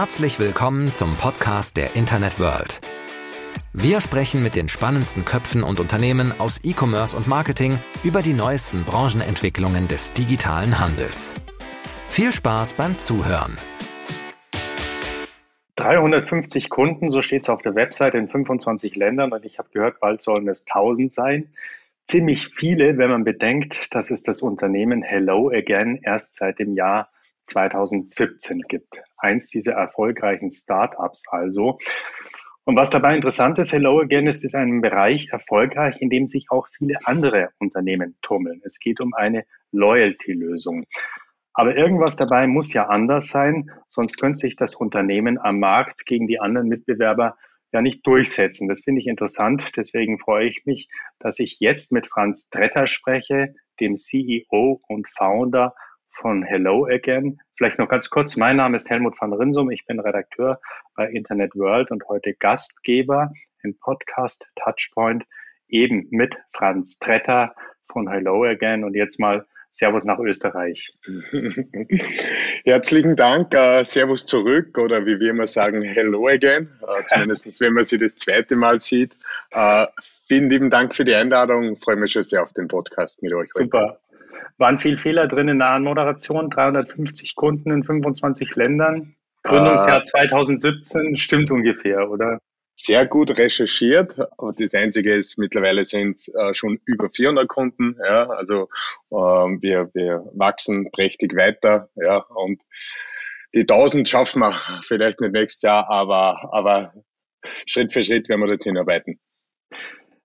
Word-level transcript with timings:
Herzlich 0.00 0.40
willkommen 0.40 0.94
zum 0.94 1.18
Podcast 1.18 1.76
der 1.76 1.94
Internet 1.94 2.40
World. 2.40 2.80
Wir 3.74 4.00
sprechen 4.00 4.42
mit 4.42 4.56
den 4.56 4.70
spannendsten 4.70 5.26
Köpfen 5.26 5.62
und 5.62 5.78
Unternehmen 5.78 6.32
aus 6.40 6.58
E-Commerce 6.64 7.14
und 7.14 7.26
Marketing 7.26 7.78
über 8.02 8.22
die 8.22 8.32
neuesten 8.32 8.84
Branchenentwicklungen 8.84 9.88
des 9.88 10.14
digitalen 10.14 10.80
Handels. 10.80 11.34
Viel 12.08 12.32
Spaß 12.32 12.72
beim 12.78 12.96
Zuhören. 12.96 13.58
350 15.76 16.70
Kunden, 16.70 17.10
so 17.10 17.20
steht 17.20 17.42
es 17.42 17.50
auf 17.50 17.60
der 17.60 17.74
Website 17.74 18.14
in 18.14 18.26
25 18.26 18.96
Ländern 18.96 19.34
und 19.34 19.44
ich 19.44 19.58
habe 19.58 19.68
gehört, 19.70 20.00
bald 20.00 20.22
sollen 20.22 20.48
es 20.48 20.64
1000 20.66 21.12
sein. 21.12 21.52
Ziemlich 22.04 22.48
viele, 22.48 22.96
wenn 22.96 23.10
man 23.10 23.24
bedenkt, 23.24 23.94
dass 23.94 24.10
es 24.10 24.22
das 24.22 24.40
Unternehmen 24.40 25.02
Hello 25.02 25.50
Again 25.50 26.00
erst 26.02 26.36
seit 26.36 26.58
dem 26.58 26.72
Jahr 26.72 27.10
2017 27.44 28.62
gibt. 28.68 29.02
Eins 29.18 29.48
dieser 29.48 29.72
erfolgreichen 29.72 30.50
Startups 30.50 31.24
also. 31.30 31.78
Und 32.64 32.76
was 32.76 32.90
dabei 32.90 33.14
interessant 33.14 33.58
ist, 33.58 33.72
Hello 33.72 34.00
Again 34.00 34.26
ist 34.26 34.44
in 34.44 34.54
einem 34.54 34.80
Bereich 34.80 35.28
erfolgreich, 35.32 35.96
in 36.00 36.10
dem 36.10 36.26
sich 36.26 36.46
auch 36.50 36.66
viele 36.66 36.98
andere 37.04 37.50
Unternehmen 37.58 38.16
tummeln. 38.22 38.60
Es 38.64 38.78
geht 38.78 39.00
um 39.00 39.14
eine 39.14 39.44
Loyalty-Lösung. 39.72 40.84
Aber 41.52 41.76
irgendwas 41.76 42.16
dabei 42.16 42.46
muss 42.46 42.72
ja 42.72 42.86
anders 42.86 43.28
sein, 43.28 43.70
sonst 43.86 44.20
könnte 44.20 44.38
sich 44.38 44.56
das 44.56 44.74
Unternehmen 44.74 45.38
am 45.38 45.58
Markt 45.58 46.06
gegen 46.06 46.26
die 46.26 46.38
anderen 46.38 46.68
Mitbewerber 46.68 47.36
ja 47.72 47.82
nicht 47.82 48.06
durchsetzen. 48.06 48.68
Das 48.68 48.80
finde 48.80 49.00
ich 49.00 49.06
interessant. 49.06 49.72
Deswegen 49.76 50.18
freue 50.18 50.48
ich 50.48 50.64
mich, 50.64 50.88
dass 51.18 51.38
ich 51.38 51.58
jetzt 51.60 51.92
mit 51.92 52.06
Franz 52.06 52.50
Tretter 52.50 52.86
spreche, 52.86 53.54
dem 53.80 53.96
CEO 53.96 54.80
und 54.88 55.08
Founder 55.08 55.74
von 56.20 56.42
Hello 56.42 56.86
Again. 56.86 57.40
Vielleicht 57.56 57.78
noch 57.78 57.88
ganz 57.88 58.10
kurz. 58.10 58.36
Mein 58.36 58.56
Name 58.56 58.76
ist 58.76 58.90
Helmut 58.90 59.18
van 59.18 59.32
Rinsum. 59.32 59.70
Ich 59.70 59.86
bin 59.86 59.98
Redakteur 60.00 60.60
bei 60.94 61.08
Internet 61.08 61.54
World 61.54 61.90
und 61.90 62.06
heute 62.08 62.34
Gastgeber 62.34 63.32
im 63.62 63.78
Podcast 63.78 64.44
Touchpoint 64.56 65.24
eben 65.68 66.06
mit 66.10 66.34
Franz 66.52 66.98
Tretter 66.98 67.54
von 67.90 68.08
Hello 68.08 68.44
Again. 68.44 68.84
Und 68.84 68.94
jetzt 68.94 69.18
mal 69.18 69.46
Servus 69.70 70.04
nach 70.04 70.18
Österreich. 70.18 70.92
Herzlichen 72.64 73.16
Dank. 73.16 73.54
Uh, 73.54 73.84
servus 73.84 74.26
zurück 74.26 74.76
oder 74.76 75.06
wie 75.06 75.20
wir 75.20 75.30
immer 75.30 75.46
sagen, 75.46 75.80
Hello 75.82 76.26
again. 76.26 76.68
Uh, 76.82 77.02
zumindest 77.06 77.46
wenn 77.60 77.72
man 77.72 77.84
sie 77.84 77.96
das 77.96 78.14
zweite 78.16 78.56
Mal 78.56 78.80
sieht. 78.80 79.16
Uh, 79.54 79.86
vielen 80.26 80.50
lieben 80.50 80.70
Dank 80.70 80.94
für 80.94 81.04
die 81.04 81.14
Einladung. 81.14 81.76
Freue 81.76 81.96
mich 81.96 82.12
schon 82.12 82.24
sehr 82.24 82.42
auf 82.42 82.52
den 82.52 82.68
Podcast 82.68 83.22
mit 83.22 83.32
euch. 83.32 83.48
Super. 83.52 83.80
Heute. 83.80 83.99
Waren 84.60 84.78
viel 84.78 84.98
Fehler 84.98 85.26
drin 85.26 85.48
in 85.48 85.58
der 85.58 85.70
Anmoderation, 85.70 86.50
350 86.50 87.34
Kunden 87.34 87.70
in 87.70 87.82
25 87.82 88.54
Ländern. 88.54 89.16
Gründungsjahr 89.42 90.02
2017 90.02 91.16
stimmt 91.16 91.50
ungefähr, 91.50 92.10
oder? 92.10 92.38
sehr 92.84 93.06
gut 93.06 93.36
recherchiert. 93.36 94.16
Das 94.56 94.74
Einzige 94.74 95.14
ist, 95.14 95.38
mittlerweile 95.38 95.84
sind 95.84 96.16
es 96.16 96.28
äh, 96.28 96.54
schon 96.54 96.80
über 96.84 97.10
400 97.10 97.48
Kunden. 97.48 97.96
Ja, 97.98 98.28
also 98.30 98.68
ähm, 99.12 99.60
wir, 99.60 99.90
wir 99.94 100.24
wachsen 100.34 100.90
prächtig 100.90 101.36
weiter. 101.36 101.88
Ja, 101.94 102.18
und 102.18 102.60
die 103.54 103.60
1000 103.60 104.08
schaffen 104.08 104.40
wir 104.40 104.80
vielleicht 104.82 105.20
nicht 105.20 105.32
nächstes 105.32 105.62
Jahr, 105.62 105.88
aber, 105.90 106.50
aber 106.52 106.94
Schritt 107.66 107.92
für 107.92 108.02
Schritt 108.02 108.28
werden 108.28 108.40
wir 108.40 108.48
dorthin 108.48 108.78
arbeiten. 108.78 109.18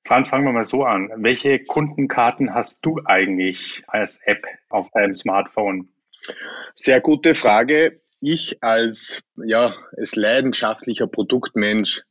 Franz, 0.08 0.30
fangen 0.30 0.46
wir 0.46 0.52
mal 0.52 0.64
so 0.64 0.84
an. 0.84 1.10
Welche 1.18 1.64
Kundenkarten 1.64 2.54
hast 2.54 2.86
du 2.86 3.02
eigentlich 3.06 3.82
als 3.88 4.22
App 4.26 4.46
auf 4.70 4.92
deinem 4.92 5.14
Smartphone? 5.14 5.90
Sehr 6.76 7.02
gute 7.02 7.34
Frage. 7.34 8.02
Ich 8.22 8.62
als 8.62 9.24
ja, 9.36 9.74
als 9.98 10.16
leidenschaftlicher 10.16 11.08
Produktmensch 11.08 12.04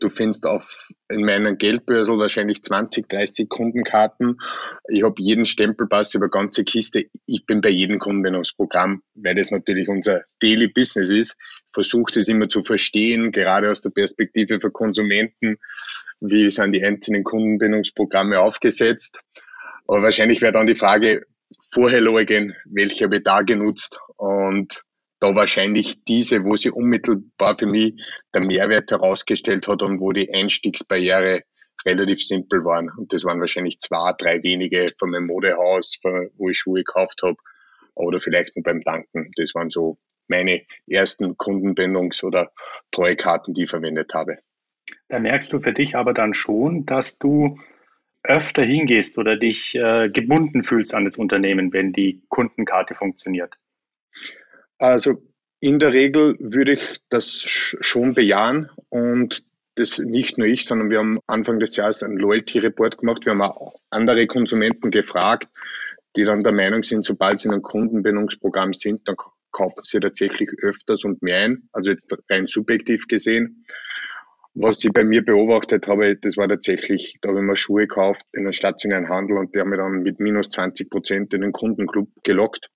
Du 0.00 0.08
findest 0.08 0.46
auf, 0.46 0.88
in 1.10 1.26
meinem 1.26 1.58
Geldbörsel 1.58 2.18
wahrscheinlich 2.18 2.62
20, 2.62 3.06
30 3.06 3.50
Kundenkarten. 3.50 4.38
Ich 4.88 5.02
habe 5.02 5.16
jeden 5.18 5.44
Stempelpass 5.44 6.14
über 6.14 6.30
ganze 6.30 6.64
Kiste. 6.64 7.04
Ich 7.26 7.44
bin 7.44 7.60
bei 7.60 7.68
jedem 7.68 7.98
Kundenbindungsprogramm, 7.98 9.02
weil 9.14 9.34
das 9.34 9.50
natürlich 9.50 9.88
unser 9.88 10.22
Daily 10.40 10.68
Business 10.68 11.10
ist. 11.10 11.36
Versuche 11.74 12.12
das 12.14 12.28
immer 12.28 12.48
zu 12.48 12.62
verstehen, 12.62 13.30
gerade 13.30 13.70
aus 13.70 13.82
der 13.82 13.90
Perspektive 13.90 14.58
für 14.58 14.70
Konsumenten. 14.70 15.58
Wie 16.20 16.50
sind 16.50 16.72
die 16.72 16.84
einzelnen 16.84 17.24
Kundenbindungsprogramme 17.24 18.40
aufgesetzt? 18.40 19.20
Aber 19.86 20.02
wahrscheinlich 20.02 20.42
wäre 20.42 20.52
dann 20.52 20.66
die 20.66 20.74
Frage, 20.74 21.22
vor 21.72 21.90
Hello 21.90 22.18
Again, 22.18 22.54
welche 22.66 23.04
habe 23.04 23.16
ich 23.16 23.22
da 23.22 23.40
genutzt? 23.40 23.98
Und 24.16 24.84
da 25.20 25.34
wahrscheinlich 25.34 26.04
diese, 26.04 26.44
wo 26.44 26.56
sie 26.56 26.70
unmittelbar 26.70 27.56
für 27.58 27.66
mich 27.66 27.94
der 28.34 28.42
Mehrwert 28.42 28.90
herausgestellt 28.90 29.66
hat 29.66 29.82
und 29.82 30.00
wo 30.00 30.12
die 30.12 30.32
Einstiegsbarriere 30.32 31.42
relativ 31.86 32.22
simpel 32.26 32.64
waren. 32.64 32.90
Und 32.96 33.12
das 33.12 33.24
waren 33.24 33.40
wahrscheinlich 33.40 33.78
zwei, 33.80 34.12
drei 34.18 34.42
wenige 34.42 34.88
von 34.98 35.10
meinem 35.10 35.26
Modehaus, 35.26 35.98
wo 36.02 36.50
ich 36.50 36.58
Schuhe 36.58 36.84
gekauft 36.84 37.20
habe 37.22 37.36
oder 37.94 38.20
vielleicht 38.20 38.56
nur 38.56 38.62
beim 38.62 38.82
Tanken. 38.82 39.30
Das 39.36 39.54
waren 39.54 39.70
so 39.70 39.98
meine 40.28 40.62
ersten 40.86 41.36
Kundenbindungs- 41.36 42.22
oder 42.22 42.52
Treukarten, 42.92 43.54
die 43.54 43.64
ich 43.64 43.70
verwendet 43.70 44.12
habe. 44.14 44.38
Da 45.10 45.18
merkst 45.18 45.52
du 45.52 45.58
für 45.58 45.72
dich 45.72 45.96
aber 45.96 46.14
dann 46.14 46.34
schon, 46.34 46.86
dass 46.86 47.18
du 47.18 47.58
öfter 48.22 48.62
hingehst 48.62 49.18
oder 49.18 49.36
dich 49.36 49.74
äh, 49.74 50.08
gebunden 50.08 50.62
fühlst 50.62 50.94
an 50.94 51.04
das 51.04 51.16
Unternehmen, 51.16 51.72
wenn 51.72 51.92
die 51.92 52.22
Kundenkarte 52.28 52.94
funktioniert. 52.94 53.54
Also 54.78 55.22
in 55.58 55.78
der 55.78 55.92
Regel 55.92 56.36
würde 56.38 56.74
ich 56.74 57.00
das 57.08 57.42
schon 57.44 58.14
bejahen 58.14 58.70
und 58.88 59.44
das 59.74 59.98
nicht 59.98 60.38
nur 60.38 60.46
ich, 60.46 60.64
sondern 60.64 60.90
wir 60.90 60.98
haben 60.98 61.20
Anfang 61.26 61.58
des 61.58 61.76
Jahres 61.76 62.02
einen 62.02 62.16
Loyalty-Report 62.16 62.98
gemacht. 62.98 63.24
Wir 63.24 63.32
haben 63.32 63.42
auch 63.42 63.80
andere 63.90 64.26
Konsumenten 64.26 64.90
gefragt, 64.90 65.48
die 66.16 66.24
dann 66.24 66.44
der 66.44 66.52
Meinung 66.52 66.82
sind, 66.82 67.04
sobald 67.04 67.40
sie 67.40 67.48
in 67.48 67.54
einem 67.54 67.62
Kundenbindungsprogramm 67.62 68.74
sind, 68.74 69.08
dann 69.08 69.16
kaufen 69.52 69.82
sie 69.82 70.00
tatsächlich 70.00 70.50
öfters 70.62 71.04
und 71.04 71.22
mehr 71.22 71.38
ein. 71.38 71.68
Also 71.72 71.90
jetzt 71.90 72.14
rein 72.28 72.46
subjektiv 72.46 73.06
gesehen. 73.08 73.64
Was 74.54 74.84
ich 74.84 74.92
bei 74.92 75.04
mir 75.04 75.24
beobachtet 75.24 75.86
habe, 75.86 76.16
das 76.16 76.36
war 76.36 76.48
tatsächlich, 76.48 77.18
da 77.22 77.28
habe 77.28 77.38
ich 77.38 77.44
mir 77.44 77.56
Schuhe 77.56 77.86
gekauft 77.86 78.26
in 78.32 78.40
einem 78.40 78.52
stationären 78.52 79.08
Handel 79.08 79.38
und 79.38 79.54
der 79.54 79.62
hat 79.62 79.68
mir 79.68 79.76
dann 79.76 80.02
mit 80.02 80.18
minus 80.18 80.50
20 80.50 80.90
Prozent 80.90 81.32
in 81.34 81.42
den 81.42 81.52
Kundenclub 81.52 82.08
gelockt. 82.24 82.68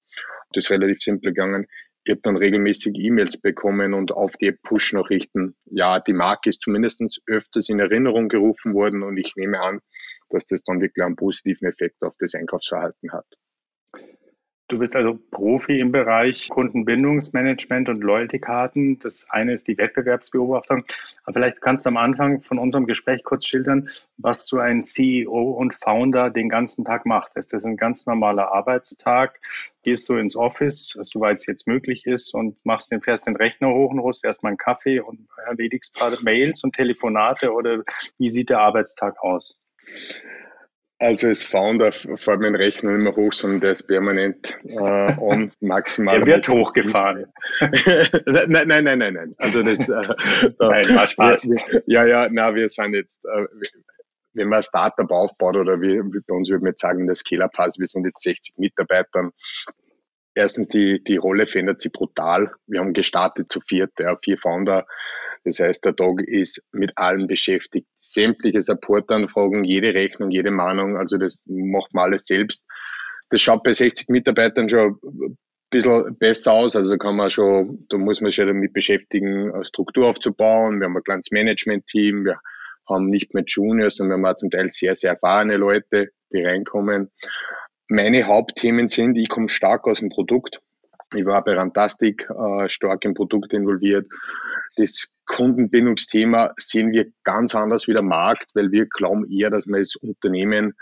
Das 0.53 0.65
ist 0.65 0.71
relativ 0.71 1.03
simpel 1.03 1.33
gegangen 1.33 1.67
ich 2.05 2.11
habe 2.11 2.21
dann 2.23 2.37
regelmäßig 2.37 2.97
E-Mails 2.99 3.39
bekommen 3.39 3.95
und 3.95 4.13
auf 4.13 4.33
die 4.37 4.53
Push-Nachrichten, 4.53 5.57
ja, 5.65 6.01
die 6.01 6.13
Marke 6.13 6.51
ist 6.51 6.61
zumindest 6.61 7.01
öfters 7.27 7.71
in 7.71 7.81
Erinnerung 7.81 8.29
gerufen 8.29 8.75
worden 8.75 9.03
und 9.03 9.17
ich 9.17 9.35
nehme 9.37 9.61
an, 9.61 9.81
dass 10.29 10.45
das 10.45 10.63
dann 10.63 10.83
wirklich 10.83 11.05
einen 11.05 11.17
positiven 11.17 11.67
Effekt 11.67 12.03
auf 12.03 12.15
das 12.19 12.35
Einkaufsverhalten 12.35 13.13
hat. 13.13 13.27
Du 14.69 14.79
bist 14.79 14.97
also 14.97 15.19
Profi 15.31 15.79
im 15.79 15.93
Bereich 15.93 16.49
Kundenbindungsmanagement 16.49 17.91
und 17.91 18.03
Loyalty-Karten. 18.03 18.99
Das 18.99 19.27
eine 19.29 19.53
ist 19.53 19.69
die 19.69 19.77
Wettbewerbsbeobachtung. 19.77 20.85
Aber 21.25 21.35
vielleicht 21.35 21.61
kannst 21.61 21.85
du 21.85 21.91
am 21.91 21.99
Anfang 21.99 22.41
von 22.41 22.59
unserem 22.59 22.87
Gespräch 22.87 23.25
kurz 23.25 23.45
schildern, 23.45 23.91
was 24.17 24.47
so 24.47 24.59
ein 24.59 24.81
CEO 24.81 25.51
und 25.51 25.75
Founder 25.75 26.31
den 26.31 26.49
ganzen 26.49 26.83
Tag 26.87 27.05
macht. 27.05 27.37
Ist 27.37 27.53
das 27.53 27.67
ein 27.67 27.77
ganz 27.77 28.07
normaler 28.07 28.53
Arbeitstag? 28.53 29.39
Gehst 29.83 30.09
du 30.09 30.15
ins 30.15 30.35
Office, 30.35 30.99
soweit 31.03 31.37
es 31.37 31.47
jetzt 31.47 31.67
möglich 31.67 32.07
ist, 32.07 32.33
und 32.33 32.57
machst 32.65 32.91
den, 32.91 33.03
fährst 33.03 33.27
den 33.27 33.37
Rechner 33.37 33.69
hoch 33.69 33.91
und 33.91 34.01
holst 34.01 34.25
erstmal 34.25 34.53
einen 34.53 34.57
Kaffee 34.57 34.99
und 34.99 35.29
erledigst 35.47 35.93
gerade 35.93 36.17
Mails 36.23 36.65
und 36.65 36.75
Telefonate 36.75 37.53
oder 37.53 37.85
wie 38.17 38.31
sieht 38.31 38.49
der 38.49 38.61
Arbeitstag 38.61 39.23
aus? 39.23 39.61
Also 41.01 41.27
als 41.27 41.43
Founder 41.45 41.91
fährt 41.91 42.41
mein 42.41 42.55
Rechner 42.55 42.93
nicht 42.93 43.03
mehr 43.03 43.17
hoch, 43.17 43.33
sondern 43.33 43.61
der 43.61 43.73
ist 43.73 43.83
permanent 43.83 44.57
äh, 44.65 45.19
on, 45.19 45.53
maximal. 45.61 46.19
Der 46.19 46.27
wird 46.27 46.49
hochgefahren. 46.49 47.27
nein, 48.27 48.69
nein, 48.69 48.85
nein, 48.85 48.99
nein, 48.99 49.15
nein. 49.15 49.35
Also 49.39 49.63
das, 49.63 49.89
äh, 49.89 49.93
nein, 50.61 50.95
war 50.95 51.07
Spaß. 51.07 51.49
Ja, 51.87 52.07
ja, 52.07 52.29
na, 52.31 52.55
wir 52.55 52.69
sind 52.69 52.95
jetzt, 52.95 53.25
äh, 53.25 53.47
wenn 54.35 54.49
man 54.49 54.59
ein 54.59 54.63
Startup 54.63 55.11
aufbaut 55.11 55.57
oder 55.57 55.81
wie, 55.81 56.01
wie 56.01 56.21
bei 56.27 56.35
uns 56.35 56.49
würde 56.49 56.63
man 56.63 56.73
jetzt 56.73 56.81
sagen, 56.81 57.07
der 57.07 57.17
Scaler 57.17 57.49
Pass, 57.49 57.79
wir 57.79 57.89
sind 57.89 58.07
jetzt 58.07 58.23
60 58.23 58.55
Mitarbeiter. 58.59 59.31
Erstens, 60.37 60.69
die, 60.69 61.03
die 61.03 61.17
Rolle 61.17 61.47
verändert 61.47 61.81
sich 61.81 61.93
brutal. 61.93 62.53
Wir 62.67 62.81
haben 62.81 62.93
gestartet 62.93 63.51
zu 63.51 63.61
viert, 63.61 63.93
ja, 63.99 64.17
vier 64.23 64.39
Founder 64.39 64.87
das 65.45 65.61
heißt, 65.61 65.85
der 65.85 65.93
Dog 65.93 66.23
ist 66.23 66.63
mit 66.73 66.97
allem 66.97 67.27
beschäftigt. 67.27 67.87
Sämtliche 68.01 68.63
Supportanfragen, 68.63 69.65
jede 69.65 69.95
Rechnung, 69.95 70.31
jede 70.31 70.51
Mahnung, 70.51 70.97
also 70.97 71.19
das 71.19 71.43
macht 71.47 71.93
man 71.93 72.05
alles 72.05 72.27
selbst. 72.27 72.65
Das 73.31 73.43
schaut 73.43 73.63
bei 73.63 73.73
60 73.73 74.09
Mitarbeitern 74.09 74.69
schon 74.69 74.99
ein 75.03 75.37
bisschen 75.71 76.17
besser 76.19 76.53
aus. 76.53 76.77
Also 76.77 76.91
da 76.91 76.97
kann 76.97 77.17
man 77.17 77.31
schon, 77.31 77.87
da 77.91 77.99
muss 77.99 78.21
man 78.21 78.31
sich 78.31 78.45
damit 78.45 78.73
beschäftigen, 78.73 79.53
eine 79.53 79.65
Struktur 79.65 80.09
aufzubauen. 80.09 80.81
Wir 80.81 80.87
haben 80.87 80.97
ein 80.97 81.05
kleines 81.05 81.31
Management-Team, 81.31 82.25
wir 82.25 82.41
haben 82.89 83.11
nicht 83.11 83.35
mehr 83.35 83.45
Juniors, 83.47 83.97
sondern 83.97 84.21
wir 84.21 84.29
haben 84.29 84.35
auch 84.35 84.39
zum 84.39 84.51
Teil 84.51 84.71
sehr, 84.71 84.95
sehr 84.95 85.13
erfahrene 85.13 85.57
Leute, 85.57 86.11
die 86.33 86.43
reinkommen. 86.43 87.11
Meine 87.89 88.25
Hauptthemen 88.25 88.89
sind, 88.89 89.17
ich 89.17 89.29
komme 89.29 89.49
stark 89.49 89.87
aus 89.87 90.01
dem 90.01 90.09
Produkt. 90.09 90.61
Ich 91.15 91.25
war 91.25 91.45
bei 91.45 91.55
Rantastic 91.55 92.29
äh, 92.29 92.69
stark 92.69 93.05
im 93.05 93.15
Produkt 93.15 93.53
involviert. 93.53 94.07
Das 94.77 95.09
Kundenbindungsthema 95.27 96.53
sehen 96.57 96.93
wir 96.93 97.07
ganz 97.23 97.55
anders 97.55 97.87
wie 97.87 97.93
der 97.93 98.03
Markt, 98.03 98.51
weil 98.55 98.73
wir 98.73 98.87
glauben 98.87 99.31
eher, 99.31 99.51
dass 99.51 99.67
man 99.67 99.79
als 99.79 99.97
Unternehmen 99.97 100.75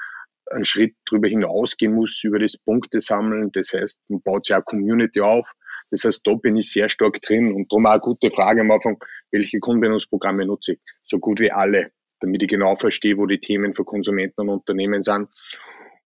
einen 0.50 0.64
Schritt 0.64 0.94
darüber 1.06 1.28
hinausgehen 1.28 1.94
muss, 1.94 2.22
über 2.24 2.38
das 2.38 2.56
Punkte 2.56 3.00
sammeln. 3.00 3.50
Das 3.52 3.72
heißt, 3.72 4.00
man 4.08 4.22
baut 4.22 4.46
sich 4.46 4.56
auch 4.56 4.64
Community 4.64 5.20
auf. 5.20 5.48
Das 5.90 6.04
heißt, 6.04 6.22
da 6.24 6.34
bin 6.34 6.56
ich 6.56 6.72
sehr 6.72 6.88
stark 6.88 7.20
drin 7.20 7.52
und 7.52 7.70
darum 7.70 7.86
auch 7.86 7.92
eine 7.92 8.00
gute 8.00 8.30
Frage 8.30 8.62
am 8.62 8.70
Anfang, 8.70 8.98
welche 9.30 9.58
Kundenbindungsprogramme 9.60 10.46
nutze 10.46 10.72
ich? 10.72 10.80
So 11.04 11.18
gut 11.18 11.38
wie 11.40 11.52
alle, 11.52 11.90
damit 12.20 12.42
ich 12.42 12.48
genau 12.48 12.76
verstehe, 12.76 13.18
wo 13.18 13.26
die 13.26 13.40
Themen 13.40 13.74
für 13.74 13.84
Konsumenten 13.84 14.40
und 14.42 14.48
Unternehmen 14.48 15.02
sind. 15.02 15.28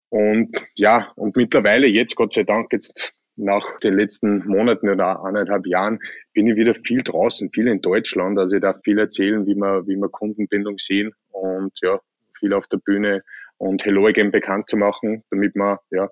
Und 0.09 0.57
ja, 0.75 1.13
und 1.15 1.37
mittlerweile 1.37 1.87
jetzt, 1.87 2.17
Gott 2.17 2.35
sei 2.35 2.43
Dank, 2.43 2.73
jetzt 2.73 3.13
nach 3.37 3.79
den 3.81 3.95
letzten 3.95 4.47
Monaten 4.47 4.89
oder 4.89 5.23
anderthalb 5.23 5.67
Jahren 5.67 5.99
bin 6.33 6.47
ich 6.47 6.57
wieder 6.57 6.75
viel 6.75 7.03
draußen, 7.03 7.51
viel 7.53 7.69
in 7.69 7.81
Deutschland. 7.81 8.39
Also 8.39 8.57
ich 8.57 8.63
darf 8.63 8.81
viel 8.83 8.99
erzählen, 8.99 9.47
wie 9.47 9.55
wir, 9.55 9.87
wie 9.87 9.97
wir 9.97 10.09
Kundenbindung 10.09 10.79
sehen 10.79 11.13
und 11.31 11.73
ja, 11.83 12.01
viel 12.39 12.53
auf 12.55 12.67
der 12.67 12.79
Bühne 12.79 13.23
und 13.59 13.85
Hello 13.85 14.07
Again 14.07 14.31
bekannt 14.31 14.69
zu 14.69 14.77
machen, 14.77 15.23
damit 15.31 15.55
wir 15.55 15.81
ja, 15.91 16.11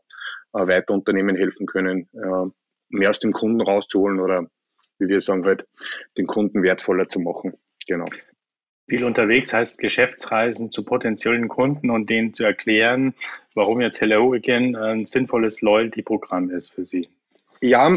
weiter 0.53 0.94
Unternehmen 0.94 1.37
helfen 1.37 1.67
können, 1.67 2.09
mehr 2.88 3.11
aus 3.11 3.19
dem 3.19 3.32
Kunden 3.32 3.61
rauszuholen 3.61 4.21
oder 4.21 4.47
wie 4.99 5.09
wir 5.09 5.21
sagen 5.21 5.44
halt, 5.44 5.67
den 6.17 6.26
Kunden 6.26 6.62
wertvoller 6.62 7.09
zu 7.09 7.21
machen. 7.21 7.55
Genau. 7.87 8.06
Viel 8.86 9.04
unterwegs 9.04 9.52
heißt 9.52 9.78
Geschäftsreisen 9.78 10.70
zu 10.70 10.84
potenziellen 10.84 11.48
Kunden 11.48 11.90
und 11.90 12.10
denen 12.10 12.34
zu 12.34 12.44
erklären, 12.44 13.14
warum 13.54 13.81
jetzt 13.81 14.00
Hello 14.00 14.34
Again 14.34 14.76
ein 14.76 15.06
sinnvolles 15.06 15.62
Loyalty-Programm 15.62 16.50
ist 16.50 16.72
für 16.72 16.84
Sie. 16.84 17.08
Ja, 17.62 17.96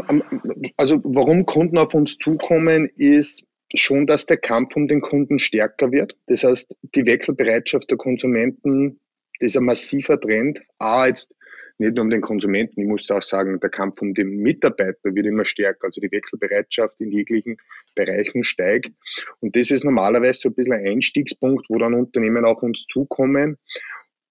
also 0.77 1.01
warum 1.03 1.45
Kunden 1.45 1.77
auf 1.77 1.93
uns 1.93 2.17
zukommen, 2.17 2.89
ist 2.95 3.43
schon, 3.75 4.05
dass 4.05 4.25
der 4.25 4.37
Kampf 4.37 4.77
um 4.77 4.87
den 4.87 5.01
Kunden 5.01 5.39
stärker 5.39 5.91
wird. 5.91 6.15
Das 6.27 6.45
heißt, 6.45 6.73
die 6.95 7.05
Wechselbereitschaft 7.05 7.89
der 7.89 7.97
Konsumenten, 7.97 9.01
das 9.39 9.49
ist 9.49 9.57
ein 9.57 9.65
massiver 9.65 10.19
Trend. 10.19 10.61
A, 10.79 11.07
jetzt 11.07 11.33
nicht 11.79 11.95
nur 11.95 12.05
um 12.05 12.09
den 12.09 12.21
Konsumenten, 12.21 12.81
ich 12.81 12.87
muss 12.87 13.09
auch 13.11 13.21
sagen, 13.21 13.59
der 13.59 13.69
Kampf 13.69 14.01
um 14.01 14.13
den 14.13 14.37
Mitarbeiter 14.37 14.97
wird 15.03 15.25
immer 15.25 15.45
stärker. 15.45 15.85
Also 15.85 16.01
die 16.01 16.11
Wechselbereitschaft 16.11 16.99
in 16.99 17.11
jeglichen 17.11 17.57
Bereichen 17.95 18.43
steigt. 18.43 18.91
Und 19.39 19.55
das 19.55 19.71
ist 19.71 19.83
normalerweise 19.83 20.39
so 20.41 20.49
ein 20.49 20.55
bisschen 20.55 20.73
ein 20.73 20.87
Einstiegspunkt, 20.87 21.65
wo 21.69 21.77
dann 21.77 21.93
Unternehmen 21.93 22.45
auf 22.45 22.63
uns 22.63 22.85
zukommen 22.87 23.57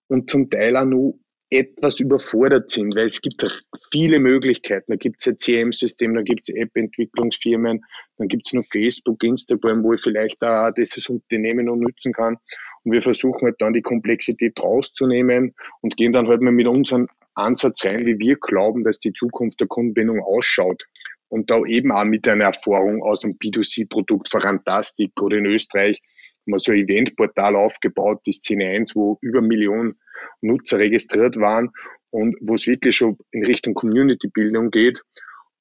und 0.09 0.31
zum 0.31 0.51
Teil 0.51 0.77
auch 0.77 0.85
nur 0.85 1.19
etwas 1.51 2.01
überfordert 2.01 2.71
sind, 2.71 2.97
weil 2.97 3.07
es 3.07 3.21
gibt 3.21 3.47
viele 3.93 4.19
Möglichkeiten. 4.19 4.91
Da 4.91 4.97
gibt 4.97 5.21
es 5.21 5.29
ein 5.29 5.39
CM-System, 5.39 6.15
da 6.15 6.23
gibt 6.23 6.49
es 6.49 6.55
App-Entwicklungsfirmen, 6.55 7.85
dann 8.19 8.29
gibt 8.29 8.47
es 8.47 8.53
noch 8.53 8.65
Facebook, 8.73 9.23
Instagram, 9.23 9.85
wo 9.85 9.93
ich 9.93 10.01
vielleicht 10.01 10.43
auch 10.43 10.73
dieses 10.73 11.09
Unternehmen 11.09 11.67
noch 11.67 11.77
nutzen 11.77 12.13
kann. 12.13 12.37
Und 12.83 12.93
wir 12.93 13.03
versuchen 13.03 13.43
halt 13.43 13.57
dann 13.61 13.73
die 13.73 13.83
Komplexität 13.83 14.61
rauszunehmen 14.61 15.55
und 15.83 15.97
gehen 15.97 16.13
dann 16.13 16.27
halt 16.27 16.41
mal 16.41 16.53
mit 16.53 16.67
unserem 16.67 17.09
Ansatz 17.37 17.85
rein, 17.85 18.07
wie 18.07 18.19
wir 18.19 18.37
glauben, 18.37 18.85
dass 18.85 18.99
die 18.99 19.13
Zukunft 19.13 19.61
der 19.61 19.67
Kundenbindung 19.67 20.21
ausschaut. 20.21 20.85
Und 21.29 21.51
da 21.51 21.65
eben 21.65 21.93
auch 21.93 22.05
mit 22.05 22.27
einer 22.29 22.45
Erfahrung 22.45 23.03
aus 23.03 23.25
einem 23.25 23.35
B2C-Produkt, 23.35 24.29
Fantastik 24.29 25.11
oder 25.21 25.39
in 25.39 25.47
Österreich 25.47 26.01
haben 26.47 26.53
wir 26.53 26.59
so 26.61 26.73
ein 26.73 26.79
Eventportal 26.79 27.57
aufgebaut, 27.57 28.21
die 28.27 28.33
Szene 28.33 28.67
1, 28.69 28.95
wo 28.95 29.19
über 29.21 29.41
Millionen 29.41 29.99
Nutzer 30.41 30.79
registriert 30.79 31.37
waren 31.37 31.71
und 32.11 32.37
wo 32.41 32.55
es 32.55 32.67
wirklich 32.67 32.97
schon 32.97 33.19
in 33.33 33.45
Richtung 33.45 33.75
Community-Bildung 33.75 34.71
geht. 34.71 35.03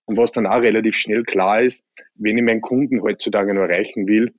Und 0.05 0.17
was 0.17 0.31
dann 0.31 0.45
auch 0.45 0.61
relativ 0.61 0.95
schnell 0.95 1.23
klar 1.23 1.61
ist, 1.61 1.83
wenn 2.13 2.37
ich 2.37 2.43
meinen 2.43 2.61
Kunden 2.61 3.01
heutzutage 3.01 3.53
noch 3.53 3.63
erreichen 3.63 4.07
will, 4.07 4.33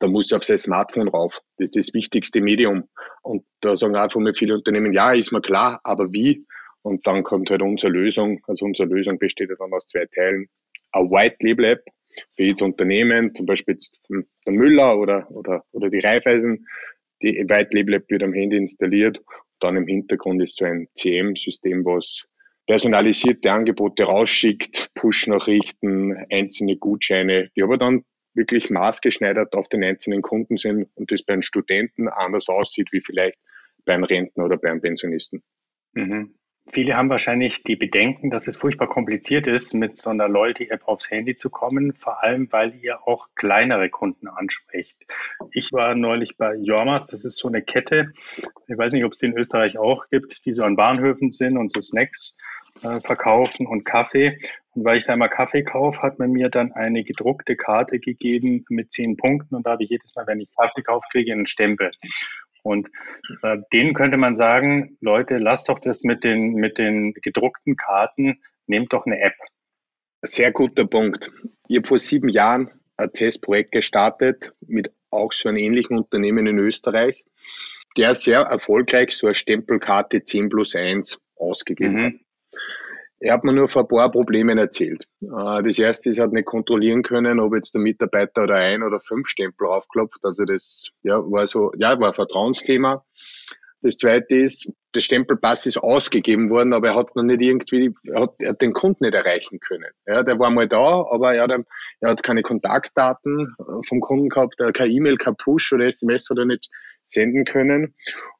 dann 0.00 0.10
muss 0.10 0.26
ich 0.26 0.34
auf 0.34 0.42
sein 0.42 0.58
Smartphone 0.58 1.06
rauf. 1.06 1.40
Das 1.58 1.66
ist 1.66 1.76
das 1.76 1.94
wichtigste 1.94 2.40
Medium. 2.40 2.88
Und 3.22 3.44
da 3.60 3.76
sagen 3.76 3.94
von 4.10 4.24
mir 4.24 4.34
viele 4.34 4.54
Unternehmen, 4.54 4.92
ja, 4.92 5.12
ist 5.12 5.30
mir 5.30 5.40
klar, 5.40 5.80
aber 5.84 6.12
wie? 6.12 6.44
Und 6.82 7.06
dann 7.06 7.22
kommt 7.22 7.50
halt 7.50 7.62
unsere 7.62 7.92
Lösung. 7.92 8.40
Also 8.46 8.64
unsere 8.64 8.88
Lösung 8.88 9.18
besteht 9.18 9.50
dann 9.58 9.72
aus 9.72 9.86
zwei 9.86 10.06
Teilen. 10.06 10.48
Eine 10.92 11.10
White 11.10 11.36
Label 11.40 11.64
App 11.64 11.84
für 12.34 12.42
jedes 12.42 12.60
Unternehmen, 12.60 13.34
zum 13.34 13.46
Beispiel 13.46 13.78
der 14.08 14.52
Müller 14.52 14.98
oder, 14.98 15.30
oder, 15.30 15.64
oder 15.72 15.88
die 15.88 16.00
Raiffeisen. 16.00 16.66
Die 17.22 17.44
White 17.48 17.70
Label 17.72 17.94
App 17.94 18.10
wird 18.10 18.22
am 18.22 18.32
Handy 18.32 18.56
installiert. 18.56 19.20
Dann 19.60 19.76
im 19.76 19.86
Hintergrund 19.86 20.42
ist 20.42 20.58
so 20.58 20.64
ein 20.64 20.88
CM-System, 20.94 21.84
was 21.84 22.24
personalisierte 22.66 23.50
Angebote 23.50 24.04
rausschickt, 24.04 24.90
Push-Nachrichten, 24.94 26.16
einzelne 26.30 26.76
Gutscheine, 26.76 27.50
die 27.56 27.62
aber 27.62 27.78
dann 27.78 28.04
wirklich 28.34 28.70
maßgeschneidert 28.70 29.54
auf 29.54 29.68
den 29.68 29.84
einzelnen 29.84 30.22
Kunden 30.22 30.56
sind 30.56 30.88
und 30.94 31.12
das 31.12 31.22
bei 31.22 31.34
einem 31.34 31.42
Studenten 31.42 32.08
anders 32.08 32.48
aussieht 32.48 32.88
wie 32.92 33.00
vielleicht 33.00 33.38
beim 33.84 34.04
Rentner 34.04 34.46
oder 34.46 34.56
beim 34.56 34.80
Pensionisten. 34.80 35.42
Mhm. 35.92 36.34
Viele 36.68 36.96
haben 36.96 37.10
wahrscheinlich 37.10 37.64
die 37.64 37.74
Bedenken, 37.74 38.30
dass 38.30 38.46
es 38.46 38.56
furchtbar 38.56 38.86
kompliziert 38.86 39.46
ist, 39.46 39.74
mit 39.74 39.98
so 39.98 40.10
einer 40.10 40.28
Loyalty-App 40.28 40.86
aufs 40.86 41.10
Handy 41.10 41.34
zu 41.34 41.50
kommen, 41.50 41.92
vor 41.92 42.22
allem 42.22 42.50
weil 42.52 42.74
ihr 42.76 43.06
auch 43.06 43.28
kleinere 43.34 43.90
Kunden 43.90 44.28
ansprecht. 44.28 44.96
Ich 45.50 45.72
war 45.72 45.94
neulich 45.96 46.36
bei 46.36 46.54
Jormas, 46.54 47.06
das 47.08 47.24
ist 47.24 47.38
so 47.38 47.48
eine 47.48 47.62
Kette, 47.62 48.12
ich 48.68 48.78
weiß 48.78 48.92
nicht, 48.92 49.04
ob 49.04 49.12
es 49.12 49.18
die 49.18 49.26
in 49.26 49.36
Österreich 49.36 49.76
auch 49.76 50.08
gibt, 50.08 50.46
die 50.46 50.52
so 50.52 50.62
an 50.62 50.76
Bahnhöfen 50.76 51.32
sind 51.32 51.58
und 51.58 51.72
so 51.72 51.80
Snacks 51.80 52.36
äh, 52.82 53.00
verkaufen 53.00 53.66
und 53.66 53.84
Kaffee. 53.84 54.38
Und 54.74 54.84
weil 54.84 54.98
ich 54.98 55.04
da 55.04 55.14
immer 55.14 55.28
Kaffee 55.28 55.64
kaufe, 55.64 56.00
hat 56.00 56.18
man 56.18 56.30
mir 56.30 56.48
dann 56.48 56.72
eine 56.72 57.04
gedruckte 57.04 57.56
Karte 57.56 57.98
gegeben 57.98 58.64
mit 58.68 58.92
zehn 58.92 59.16
Punkten 59.16 59.56
und 59.56 59.66
da 59.66 59.72
habe 59.72 59.84
ich 59.84 59.90
jedes 59.90 60.14
Mal, 60.14 60.26
wenn 60.26 60.40
ich 60.40 60.48
Kaffee 60.56 60.82
kaufe, 60.82 61.06
kriege 61.10 61.26
ich 61.26 61.32
einen 61.32 61.46
Stempel. 61.46 61.90
Und 62.62 62.88
äh, 63.42 63.58
denen 63.72 63.94
könnte 63.94 64.16
man 64.16 64.36
sagen, 64.36 64.96
Leute, 65.00 65.38
lasst 65.38 65.68
doch 65.68 65.78
das 65.78 66.02
mit 66.04 66.24
den, 66.24 66.54
mit 66.54 66.78
den 66.78 67.12
gedruckten 67.14 67.76
Karten, 67.76 68.40
nehmt 68.66 68.92
doch 68.92 69.06
eine 69.06 69.20
App. 69.20 69.34
Sehr 70.22 70.52
guter 70.52 70.86
Punkt. 70.86 71.30
Ich 71.68 71.76
habe 71.76 71.88
vor 71.88 71.98
sieben 71.98 72.28
Jahren 72.28 72.70
ein 72.96 73.12
Testprojekt 73.12 73.72
gestartet 73.72 74.52
mit 74.60 74.92
auch 75.10 75.32
so 75.32 75.48
einem 75.48 75.58
ähnlichen 75.58 75.98
Unternehmen 75.98 76.46
in 76.46 76.58
Österreich, 76.58 77.24
der 77.96 78.14
sehr 78.14 78.40
erfolgreich 78.40 79.16
so 79.16 79.26
eine 79.26 79.34
Stempelkarte 79.34 80.24
10 80.24 80.48
plus 80.48 80.74
1 80.74 81.18
ausgegeben 81.36 81.94
mhm. 81.94 82.04
hat. 82.04 82.12
Er 83.24 83.34
hat 83.34 83.44
mir 83.44 83.52
nur 83.52 83.68
vor 83.68 83.82
ein 83.82 83.88
paar 83.88 84.10
Problemen 84.10 84.58
erzählt. 84.58 85.06
Äh, 85.20 85.62
das 85.62 85.78
erste 85.78 86.10
ist, 86.10 86.18
er 86.18 86.24
hat 86.24 86.32
nicht 86.32 86.44
kontrollieren 86.44 87.02
können, 87.04 87.38
ob 87.38 87.54
jetzt 87.54 87.72
der 87.72 87.80
Mitarbeiter 87.80 88.42
oder 88.42 88.56
ein 88.56 88.82
oder 88.82 88.98
fünf 89.00 89.28
Stempel 89.28 89.68
aufklopft. 89.68 90.24
Also 90.24 90.44
das 90.44 90.90
ja, 91.04 91.18
war 91.18 91.46
so, 91.46 91.72
ja, 91.76 91.98
war 92.00 92.08
ein 92.08 92.14
Vertrauensthema. 92.14 93.04
Das 93.80 93.96
zweite 93.96 94.34
ist, 94.34 94.68
der 94.94 95.00
Stempelpass 95.00 95.66
ist 95.66 95.78
ausgegeben 95.78 96.50
worden, 96.50 96.72
aber 96.72 96.88
er 96.88 96.94
hat 96.96 97.16
noch 97.16 97.22
nicht 97.22 97.40
irgendwie, 97.40 97.94
er 98.04 98.22
hat, 98.22 98.34
er 98.38 98.50
hat 98.50 98.62
den 98.62 98.72
Kunden 98.72 99.04
nicht 99.04 99.14
erreichen 99.14 99.58
können. 99.60 99.90
Ja, 100.06 100.22
der 100.22 100.38
war 100.38 100.50
mal 100.50 100.68
da, 100.68 101.04
aber 101.10 101.34
er 101.34 101.44
hat, 101.44 101.64
er 102.00 102.10
hat 102.10 102.22
keine 102.22 102.42
Kontaktdaten 102.42 103.54
vom 103.88 104.00
Kunden 104.00 104.28
gehabt, 104.28 104.54
er 104.58 104.68
hat 104.68 104.74
kein 104.74 104.90
E-Mail, 104.90 105.16
kein 105.16 105.36
Push 105.36 105.72
oder 105.72 105.86
SMS 105.86 106.28
hat 106.28 106.38
er 106.38 106.44
nicht 106.44 106.68
senden 107.04 107.44
können. 107.44 107.94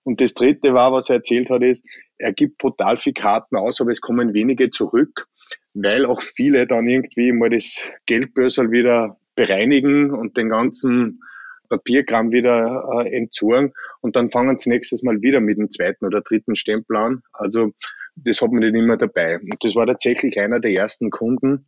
Und 0.04 0.20
das 0.20 0.34
dritte 0.34 0.74
war, 0.74 0.92
was 0.92 1.08
er 1.08 1.16
erzählt 1.16 1.50
hat, 1.50 1.62
ist, 1.62 1.84
er 2.18 2.32
gibt 2.32 2.58
brutal 2.58 2.96
viel 2.96 3.12
Karten 3.12 3.56
aus, 3.56 3.80
aber 3.80 3.90
es 3.90 4.00
kommen 4.00 4.34
wenige 4.34 4.70
zurück, 4.70 5.26
weil 5.74 6.04
auch 6.06 6.22
viele 6.22 6.66
dann 6.66 6.88
irgendwie 6.88 7.32
mal 7.32 7.50
das 7.50 7.80
Geldbörsel 8.06 8.70
wieder 8.70 9.18
bereinigen 9.34 10.10
und 10.10 10.36
den 10.36 10.48
ganzen 10.48 11.20
Papierkram 11.72 12.32
wieder 12.32 12.84
äh, 13.00 13.16
entzogen 13.16 13.72
und 14.02 14.14
dann 14.14 14.30
fangen 14.30 14.58
sie 14.58 14.68
nächstes 14.68 15.02
Mal 15.02 15.22
wieder 15.22 15.40
mit 15.40 15.56
dem 15.56 15.70
zweiten 15.70 16.04
oder 16.04 16.20
dritten 16.20 16.54
Stempel 16.54 16.96
an. 16.96 17.22
Also 17.32 17.72
das 18.14 18.42
hat 18.42 18.52
man 18.52 18.60
nicht 18.60 18.74
immer 18.74 18.98
dabei. 18.98 19.38
Und 19.38 19.56
das 19.60 19.74
war 19.74 19.86
tatsächlich 19.86 20.38
einer 20.38 20.60
der 20.60 20.72
ersten 20.72 21.10
Kunden, 21.10 21.66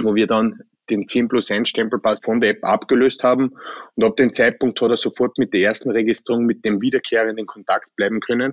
wo 0.00 0.14
wir 0.14 0.28
dann 0.28 0.60
den 0.88 1.08
10 1.08 1.28
plus 1.28 1.50
1 1.50 1.68
Stempelpass 1.68 2.20
von 2.22 2.40
der 2.40 2.50
App 2.50 2.64
abgelöst 2.64 3.24
haben. 3.24 3.52
Und 3.96 4.04
ab 4.04 4.16
dem 4.16 4.32
Zeitpunkt 4.32 4.80
hat 4.80 4.90
er 4.90 4.96
sofort 4.96 5.36
mit 5.38 5.52
der 5.52 5.62
ersten 5.62 5.90
Registrierung 5.90 6.44
mit 6.44 6.64
dem 6.64 6.80
wiederkehrenden 6.80 7.46
Kontakt 7.46 7.88
bleiben 7.96 8.20
können. 8.20 8.52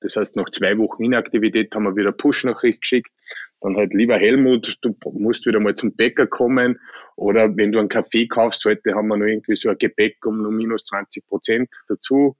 Das 0.00 0.16
heißt, 0.16 0.36
nach 0.36 0.50
zwei 0.50 0.76
Wochen 0.76 1.04
Inaktivität 1.04 1.74
haben 1.74 1.84
wir 1.84 1.96
wieder 1.96 2.12
Push-Nachricht 2.12 2.82
geschickt. 2.82 3.10
Dann 3.60 3.76
halt, 3.76 3.92
lieber 3.92 4.16
Helmut, 4.16 4.78
du 4.82 4.94
musst 5.12 5.46
wieder 5.46 5.60
mal 5.60 5.74
zum 5.74 5.94
Bäcker 5.94 6.26
kommen. 6.26 6.78
Oder 7.16 7.56
wenn 7.56 7.72
du 7.72 7.78
einen 7.78 7.88
Kaffee 7.88 8.28
kaufst, 8.28 8.64
heute 8.64 8.94
haben 8.94 9.08
wir 9.08 9.16
noch 9.16 9.26
irgendwie 9.26 9.56
so 9.56 9.68
ein 9.68 9.78
Gebäck 9.78 10.24
um 10.24 10.42
nur 10.42 10.52
minus 10.52 10.84
20 10.84 11.26
Prozent 11.26 11.68
dazu. 11.88 12.36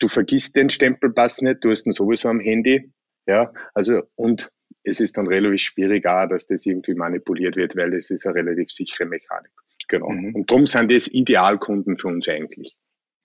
Du 0.00 0.08
vergisst 0.08 0.56
den 0.56 0.70
Stempelpass 0.70 1.42
nicht, 1.42 1.62
du 1.62 1.70
hast 1.70 1.86
ihn 1.86 1.92
sowieso 1.92 2.28
am 2.28 2.40
Handy. 2.40 2.90
Ja, 3.26 3.52
also, 3.74 4.02
und 4.16 4.50
es 4.82 4.98
ist 4.98 5.16
dann 5.16 5.26
relativ 5.26 5.60
schwierig 5.60 6.06
auch, 6.06 6.26
dass 6.28 6.46
das 6.46 6.66
irgendwie 6.66 6.94
manipuliert 6.94 7.56
wird, 7.56 7.76
weil 7.76 7.90
das 7.90 8.10
ist 8.10 8.26
eine 8.26 8.36
relativ 8.36 8.70
sichere 8.70 9.06
Mechanik. 9.06 9.52
Genau. 9.88 10.10
Mhm. 10.10 10.34
Und 10.34 10.50
darum 10.50 10.66
sind 10.66 10.90
das 10.90 11.06
Idealkunden 11.06 11.98
für 11.98 12.08
uns 12.08 12.28
eigentlich. 12.28 12.76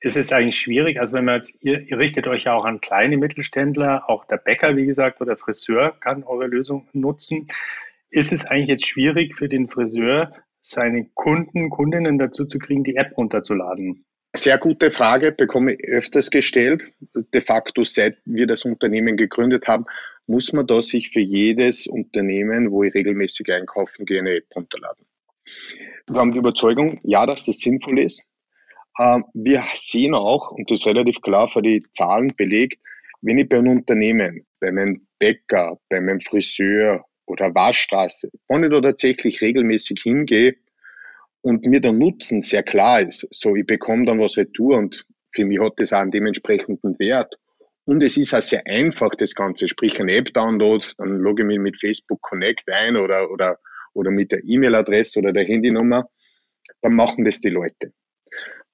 Es 0.01 0.15
ist 0.15 0.33
eigentlich 0.33 0.59
schwierig, 0.59 0.99
also 0.99 1.13
wenn 1.13 1.25
man 1.25 1.35
jetzt, 1.35 1.55
ihr, 1.61 1.81
ihr, 1.81 1.97
richtet 1.97 2.27
euch 2.27 2.43
ja 2.43 2.53
auch 2.53 2.65
an 2.65 2.81
kleine 2.81 3.17
Mittelständler, 3.17 4.09
auch 4.09 4.25
der 4.25 4.37
Bäcker, 4.37 4.75
wie 4.75 4.85
gesagt, 4.85 5.21
oder 5.21 5.31
der 5.31 5.37
Friseur 5.37 5.95
kann 5.99 6.23
eure 6.23 6.47
Lösung 6.47 6.87
nutzen. 6.93 7.47
Ist 8.09 8.31
es 8.31 8.45
eigentlich 8.45 8.69
jetzt 8.69 8.87
schwierig 8.87 9.35
für 9.35 9.49
den 9.49 9.67
Friseur, 9.67 10.33
seine 10.61 11.05
Kunden, 11.13 11.69
Kundinnen 11.69 12.17
dazu 12.17 12.45
zu 12.45 12.59
kriegen, 12.59 12.83
die 12.83 12.95
App 12.95 13.17
runterzuladen? 13.17 14.05
Sehr 14.35 14.57
gute 14.57 14.91
Frage, 14.91 15.31
bekomme 15.31 15.73
ich 15.73 15.83
öfters 15.85 16.29
gestellt. 16.29 16.91
De 17.33 17.41
facto, 17.41 17.83
seit 17.83 18.17
wir 18.25 18.47
das 18.47 18.65
Unternehmen 18.65 19.15
gegründet 19.15 19.67
haben, 19.67 19.85
muss 20.27 20.51
man 20.51 20.67
da 20.67 20.81
sich 20.81 21.11
für 21.11 21.21
jedes 21.21 21.87
Unternehmen, 21.87 22.71
wo 22.71 22.83
ich 22.83 22.93
regelmäßig 22.93 23.51
einkaufen 23.51 24.05
gehe, 24.05 24.19
eine 24.19 24.35
App 24.35 24.47
runterladen. 24.55 25.05
Wir 26.07 26.19
haben 26.19 26.33
die 26.33 26.39
Überzeugung, 26.39 26.99
ja, 27.03 27.25
dass 27.25 27.45
das 27.45 27.59
sinnvoll 27.59 27.99
ist. 27.99 28.23
Ähm, 28.99 29.25
wir 29.33 29.63
sehen 29.75 30.13
auch, 30.13 30.51
und 30.51 30.69
das 30.71 30.79
ist 30.79 30.87
relativ 30.87 31.21
klar 31.21 31.49
für 31.49 31.61
die 31.61 31.83
Zahlen 31.91 32.33
belegt, 32.35 32.79
wenn 33.21 33.39
ich 33.39 33.49
bei 33.49 33.57
einem 33.57 33.77
Unternehmen, 33.77 34.45
bei 34.59 34.71
meinem 34.71 35.07
Bäcker, 35.19 35.79
bei 35.89 35.99
meinem 35.99 36.21
Friseur 36.21 37.05
oder 37.25 37.53
Waschstraße, 37.53 38.29
wenn 38.47 38.63
ich 38.63 38.69
da 38.69 38.81
tatsächlich 38.81 39.41
regelmäßig 39.41 40.01
hingehe, 40.01 40.55
und 41.41 41.63
mir 41.67 41.79
der 41.79 41.93
Nutzen 41.93 42.41
sehr 42.41 42.63
klar 42.63 43.01
ist, 43.01 43.27
so 43.29 43.55
ich 43.55 43.67
bekomme 43.67 44.05
dann 44.05 44.19
was 44.19 44.35
retour 44.35 44.77
und 44.77 45.05
für 45.31 45.45
mich 45.45 45.59
hat 45.59 45.73
das 45.77 45.93
auch 45.93 45.99
einen 45.99 46.09
dementsprechenden 46.09 46.97
Wert. 46.97 47.35
Und 47.85 48.01
es 48.01 48.17
ist 48.17 48.33
auch 48.33 48.41
sehr 48.41 48.65
einfach, 48.65 49.11
das 49.11 49.35
Ganze, 49.35 49.67
sprich 49.67 49.99
ein 49.99 50.09
App-Download, 50.09 50.83
dann 50.97 51.19
logge 51.19 51.43
ich 51.43 51.47
mich 51.47 51.59
mit 51.59 51.79
Facebook 51.79 52.19
Connect 52.23 52.67
ein 52.71 52.95
oder, 52.95 53.29
oder, 53.29 53.59
oder 53.93 54.09
mit 54.09 54.31
der 54.31 54.43
E-Mail-Adresse 54.43 55.19
oder 55.19 55.33
der 55.33 55.45
Handynummer, 55.45 56.09
dann 56.81 56.95
machen 56.95 57.25
das 57.25 57.39
die 57.39 57.49
Leute. 57.49 57.93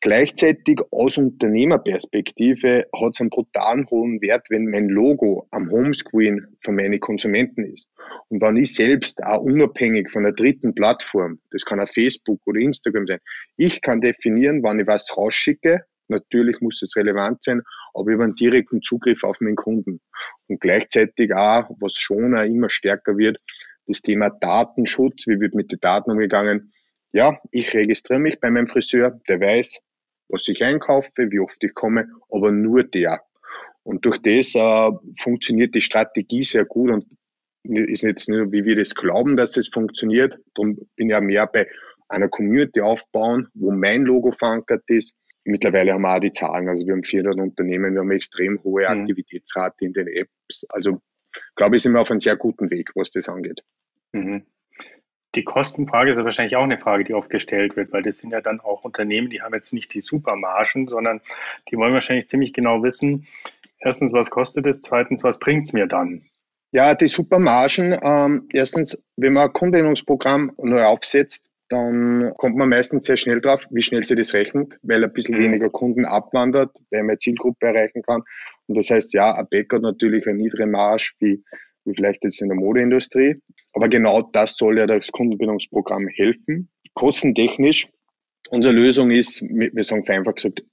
Gleichzeitig 0.03 0.79
aus 0.89 1.19
Unternehmerperspektive 1.19 2.87
hat 2.91 3.13
es 3.13 3.21
einen 3.21 3.29
brutalen 3.29 3.87
hohen 3.91 4.19
Wert, 4.19 4.47
wenn 4.49 4.65
mein 4.65 4.89
Logo 4.89 5.47
am 5.51 5.69
Homescreen 5.69 6.57
von 6.63 6.75
meinen 6.75 6.99
Konsumenten 6.99 7.63
ist. 7.65 7.87
Und 8.29 8.41
wenn 8.41 8.57
ich 8.57 8.73
selbst 8.73 9.23
auch 9.23 9.41
unabhängig 9.41 10.09
von 10.09 10.25
einer 10.25 10.33
dritten 10.33 10.73
Plattform, 10.73 11.39
das 11.51 11.65
kann 11.65 11.79
auch 11.79 11.87
Facebook 11.87 12.39
oder 12.47 12.59
Instagram 12.59 13.05
sein, 13.05 13.19
ich 13.57 13.79
kann 13.83 14.01
definieren, 14.01 14.63
wann 14.63 14.79
ich 14.79 14.87
was 14.87 15.15
rausschicke. 15.15 15.85
Natürlich 16.07 16.59
muss 16.61 16.81
es 16.81 16.95
relevant 16.95 17.43
sein, 17.43 17.61
aber 17.93 18.11
über 18.11 18.23
einen 18.23 18.33
direkten 18.33 18.81
Zugriff 18.81 19.23
auf 19.23 19.39
meinen 19.39 19.55
Kunden. 19.55 20.01
Und 20.47 20.59
gleichzeitig 20.59 21.31
auch, 21.31 21.69
was 21.79 21.93
schon 21.93 22.35
auch 22.35 22.43
immer 22.43 22.71
stärker 22.71 23.17
wird, 23.17 23.37
das 23.85 24.01
Thema 24.01 24.31
Datenschutz, 24.31 25.27
wie 25.27 25.39
wird 25.39 25.53
mit 25.53 25.71
den 25.71 25.79
Daten 25.79 26.09
umgegangen. 26.09 26.73
Ja, 27.13 27.39
ich 27.51 27.71
registriere 27.75 28.19
mich 28.19 28.39
bei 28.39 28.49
meinem 28.49 28.67
Friseur, 28.67 29.21
der 29.27 29.39
weiß, 29.39 29.79
was 30.31 30.47
ich 30.47 30.63
einkaufe, 30.63 31.11
wie 31.15 31.39
oft 31.39 31.63
ich 31.63 31.73
komme, 31.73 32.09
aber 32.29 32.51
nur 32.51 32.83
der. 32.83 33.21
Und 33.83 34.05
durch 34.05 34.19
das 34.19 34.55
äh, 34.55 34.91
funktioniert 35.19 35.75
die 35.75 35.81
Strategie 35.81 36.43
sehr 36.43 36.65
gut 36.65 36.91
und 36.91 37.05
ist 37.63 38.03
jetzt 38.03 38.27
nur, 38.27 38.51
wie 38.51 38.65
wir 38.65 38.75
das 38.75 38.95
glauben, 38.95 39.35
dass 39.37 39.57
es 39.57 39.69
funktioniert. 39.69 40.39
Darum 40.55 40.77
bin 40.95 41.07
ich 41.07 41.11
ja 41.11 41.21
mehr 41.21 41.47
bei 41.47 41.67
einer 42.07 42.27
Community 42.27 42.81
aufbauen, 42.81 43.47
wo 43.53 43.71
mein 43.71 44.03
Logo 44.03 44.31
verankert 44.31 44.83
ist. 44.87 45.13
Mittlerweile 45.43 45.93
haben 45.93 46.01
wir 46.01 46.15
auch 46.15 46.19
die 46.19 46.31
Zahlen, 46.31 46.69
also 46.69 46.85
wir 46.85 46.93
haben 46.93 47.03
400 47.03 47.39
Unternehmen, 47.39 47.93
wir 47.93 48.01
haben 48.01 48.11
extrem 48.11 48.61
hohe 48.63 48.81
mhm. 48.83 49.01
Aktivitätsrate 49.01 49.85
in 49.85 49.93
den 49.93 50.07
Apps. 50.07 50.65
Also 50.69 51.01
glaube 51.55 51.75
ich, 51.75 51.81
sind 51.81 51.93
wir 51.93 52.01
auf 52.01 52.11
einem 52.11 52.19
sehr 52.19 52.35
guten 52.35 52.69
Weg, 52.69 52.91
was 52.95 53.09
das 53.09 53.29
angeht. 53.29 53.61
Mhm. 54.13 54.45
Die 55.35 55.43
Kostenfrage 55.43 56.11
ist 56.11 56.17
ja 56.17 56.25
wahrscheinlich 56.25 56.55
auch 56.57 56.63
eine 56.63 56.77
Frage, 56.77 57.05
die 57.05 57.13
oft 57.13 57.29
gestellt 57.29 57.77
wird, 57.77 57.93
weil 57.93 58.03
das 58.03 58.17
sind 58.17 58.31
ja 58.31 58.41
dann 58.41 58.59
auch 58.59 58.83
Unternehmen, 58.83 59.29
die 59.29 59.41
haben 59.41 59.53
jetzt 59.53 59.71
nicht 59.73 59.93
die 59.93 60.01
Supermargen, 60.01 60.87
sondern 60.87 61.21
die 61.69 61.77
wollen 61.77 61.93
wahrscheinlich 61.93 62.27
ziemlich 62.27 62.53
genau 62.53 62.83
wissen, 62.83 63.27
erstens, 63.79 64.11
was 64.11 64.29
kostet 64.29 64.65
es, 64.65 64.81
zweitens, 64.81 65.23
was 65.23 65.39
bringt 65.39 65.65
es 65.65 65.73
mir 65.73 65.87
dann? 65.87 66.23
Ja, 66.73 66.95
die 66.95 67.07
Supermargen, 67.07 67.97
ähm, 68.01 68.47
erstens, 68.53 69.01
wenn 69.17 69.33
man 69.33 69.47
ein 69.47 69.53
Kundenbindungsprogramm 69.53 70.53
neu 70.57 70.83
aufsetzt, 70.83 71.45
dann 71.67 72.33
kommt 72.37 72.57
man 72.57 72.69
meistens 72.69 73.05
sehr 73.05 73.15
schnell 73.15 73.39
drauf, 73.39 73.65
wie 73.69 73.81
schnell 73.81 74.03
sie 74.03 74.15
das 74.15 74.33
rechnet, 74.33 74.77
weil 74.81 75.03
ein 75.03 75.13
bisschen 75.13 75.37
mhm. 75.37 75.43
weniger 75.43 75.69
Kunden 75.69 76.05
abwandert, 76.05 76.71
weil 76.91 77.03
man 77.03 77.17
Zielgruppe 77.17 77.67
erreichen 77.67 78.01
kann. 78.03 78.23
Und 78.67 78.77
das 78.77 78.89
heißt, 78.89 79.13
ja, 79.13 79.33
ein 79.35 79.47
Bäcker 79.49 79.77
hat 79.77 79.83
natürlich 79.83 80.27
eine 80.27 80.37
niedrige 80.37 80.67
Marge 80.67 81.11
wie 81.19 81.43
wie 81.85 81.93
vielleicht 81.95 82.23
jetzt 82.23 82.41
in 82.41 82.49
der 82.49 82.57
Modeindustrie. 82.57 83.41
Aber 83.73 83.87
genau 83.87 84.21
das 84.33 84.55
soll 84.55 84.77
ja 84.77 84.87
das 84.87 85.11
Kundenbindungsprogramm 85.11 86.07
helfen. 86.07 86.69
Kostentechnisch, 86.93 87.87
unsere 88.49 88.73
Lösung 88.73 89.11
ist, 89.11 89.41
wir 89.41 89.83
sagen 89.83 90.07
einfach 90.09 90.35
gesagt, 90.35 90.63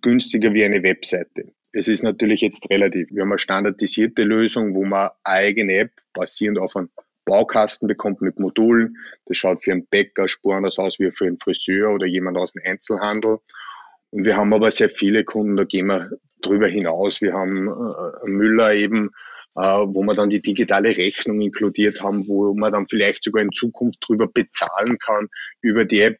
günstiger 0.00 0.52
wie 0.54 0.64
eine 0.64 0.82
Webseite. 0.82 1.52
Es 1.72 1.88
ist 1.88 2.02
natürlich 2.02 2.42
jetzt 2.42 2.68
relativ. 2.70 3.08
Wir 3.10 3.22
haben 3.22 3.32
eine 3.32 3.38
standardisierte 3.38 4.22
Lösung, 4.22 4.74
wo 4.74 4.84
man 4.84 5.10
eine 5.24 5.38
eigene 5.38 5.74
App 5.78 5.90
basierend 6.12 6.58
auf 6.58 6.76
einem 6.76 6.90
Baukasten 7.24 7.88
bekommt 7.88 8.20
mit 8.20 8.38
Modulen. 8.38 8.96
Das 9.26 9.38
schaut 9.38 9.62
für 9.62 9.72
einen 9.72 9.86
Bäcker 9.86 10.28
spur 10.28 10.56
anders 10.56 10.78
aus 10.78 10.98
wie 10.98 11.10
für 11.12 11.26
einen 11.26 11.38
Friseur 11.38 11.94
oder 11.94 12.06
jemand 12.06 12.36
aus 12.36 12.52
dem 12.52 12.62
Einzelhandel. 12.64 13.38
Und 14.10 14.24
wir 14.24 14.36
haben 14.36 14.52
aber 14.52 14.70
sehr 14.70 14.90
viele 14.90 15.24
Kunden, 15.24 15.56
da 15.56 15.64
gehen 15.64 15.86
wir 15.86 16.10
drüber 16.42 16.68
hinaus. 16.68 17.22
Wir 17.22 17.32
haben 17.32 17.68
äh, 17.68 18.28
Müller 18.28 18.74
eben, 18.74 19.10
wo 19.54 20.02
wir 20.02 20.14
dann 20.14 20.30
die 20.30 20.42
digitale 20.42 20.96
Rechnung 20.96 21.40
inkludiert 21.40 22.02
haben, 22.02 22.26
wo 22.26 22.54
man 22.54 22.72
dann 22.72 22.88
vielleicht 22.88 23.24
sogar 23.24 23.42
in 23.42 23.52
Zukunft 23.52 23.98
drüber 24.00 24.26
bezahlen 24.26 24.98
kann 24.98 25.28
über 25.60 25.84
die 25.84 26.00
App. 26.00 26.18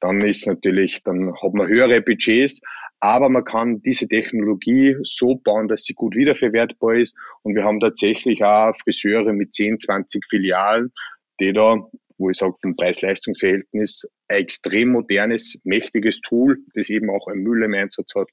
Dann 0.00 0.20
ist 0.20 0.46
natürlich, 0.46 1.02
dann 1.02 1.34
hat 1.40 1.54
man 1.54 1.68
höhere 1.68 2.02
Budgets, 2.02 2.60
aber 3.00 3.28
man 3.28 3.44
kann 3.44 3.80
diese 3.82 4.08
Technologie 4.08 4.96
so 5.02 5.36
bauen, 5.36 5.68
dass 5.68 5.84
sie 5.84 5.94
gut 5.94 6.16
wiederverwertbar 6.16 6.96
ist. 6.96 7.14
Und 7.42 7.54
wir 7.54 7.64
haben 7.64 7.80
tatsächlich 7.80 8.42
auch 8.42 8.74
Friseure 8.82 9.32
mit 9.32 9.54
10, 9.54 9.78
20 9.78 10.24
Filialen, 10.28 10.92
die 11.40 11.52
da, 11.52 11.76
wo 12.18 12.30
ich 12.30 12.38
sage, 12.38 12.54
vom 12.60 12.76
Preis-Leistungs-Verhältnis 12.76 14.06
ein 14.28 14.38
extrem 14.38 14.92
modernes, 14.92 15.58
mächtiges 15.64 16.20
Tool, 16.20 16.58
das 16.74 16.88
eben 16.88 17.10
auch 17.10 17.28
ein 17.28 17.38
Müll 17.38 17.62
im 17.62 17.74
Einsatz 17.74 18.14
hat, 18.14 18.28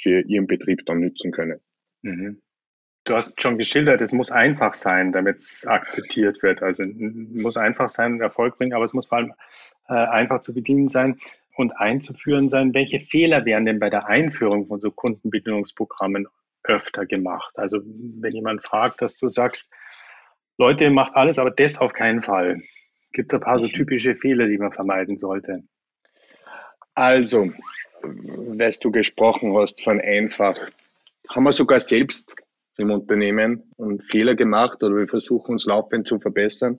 für 0.00 0.20
ihren 0.20 0.46
Betrieb 0.46 0.84
dann 0.86 1.00
nutzen 1.00 1.32
können. 1.32 1.60
Mhm. 2.02 2.42
Du 3.04 3.14
hast 3.14 3.40
schon 3.40 3.58
geschildert, 3.58 4.00
es 4.00 4.12
muss 4.12 4.30
einfach 4.30 4.74
sein, 4.74 5.12
damit 5.12 5.36
es 5.38 5.66
akzeptiert 5.66 6.42
wird. 6.42 6.62
Also 6.62 6.84
muss 6.84 7.56
einfach 7.56 7.90
sein, 7.90 8.20
Erfolg 8.20 8.56
bringen, 8.56 8.72
aber 8.72 8.86
es 8.86 8.94
muss 8.94 9.06
vor 9.06 9.18
allem 9.18 9.34
äh, 9.88 9.92
einfach 9.92 10.40
zu 10.40 10.54
bedienen 10.54 10.88
sein 10.88 11.18
und 11.56 11.72
einzuführen 11.72 12.48
sein. 12.48 12.72
Welche 12.72 13.00
Fehler 13.00 13.44
werden 13.44 13.66
denn 13.66 13.78
bei 13.78 13.90
der 13.90 14.06
Einführung 14.06 14.66
von 14.66 14.80
so 14.80 14.90
Kundenbedienungsprogrammen 14.90 16.26
öfter 16.62 17.04
gemacht? 17.04 17.52
Also 17.56 17.80
wenn 17.84 18.32
jemand 18.32 18.62
fragt, 18.62 19.02
dass 19.02 19.14
du 19.16 19.28
sagst, 19.28 19.68
Leute, 20.56 20.88
macht 20.88 21.14
alles, 21.14 21.38
aber 21.38 21.50
das 21.50 21.78
auf 21.78 21.92
keinen 21.92 22.22
Fall. 22.22 22.56
Gibt 23.12 23.32
es 23.32 23.34
ein 23.34 23.40
paar 23.40 23.58
so 23.58 23.68
typische 23.68 24.14
Fehler, 24.14 24.46
die 24.46 24.58
man 24.58 24.72
vermeiden 24.72 25.18
sollte? 25.18 25.62
Also, 26.94 27.52
weil 28.02 28.72
du 28.80 28.90
gesprochen 28.90 29.56
hast 29.56 29.82
von 29.82 30.00
einfach, 30.00 30.56
haben 31.28 31.44
wir 31.44 31.52
sogar 31.52 31.80
selbst 31.80 32.34
im 32.76 32.90
Unternehmen 32.90 33.70
und 33.76 34.02
Fehler 34.04 34.34
gemacht 34.34 34.82
oder 34.82 34.96
wir 34.96 35.08
versuchen 35.08 35.52
uns 35.52 35.64
laufend 35.64 36.08
zu 36.08 36.18
verbessern. 36.18 36.78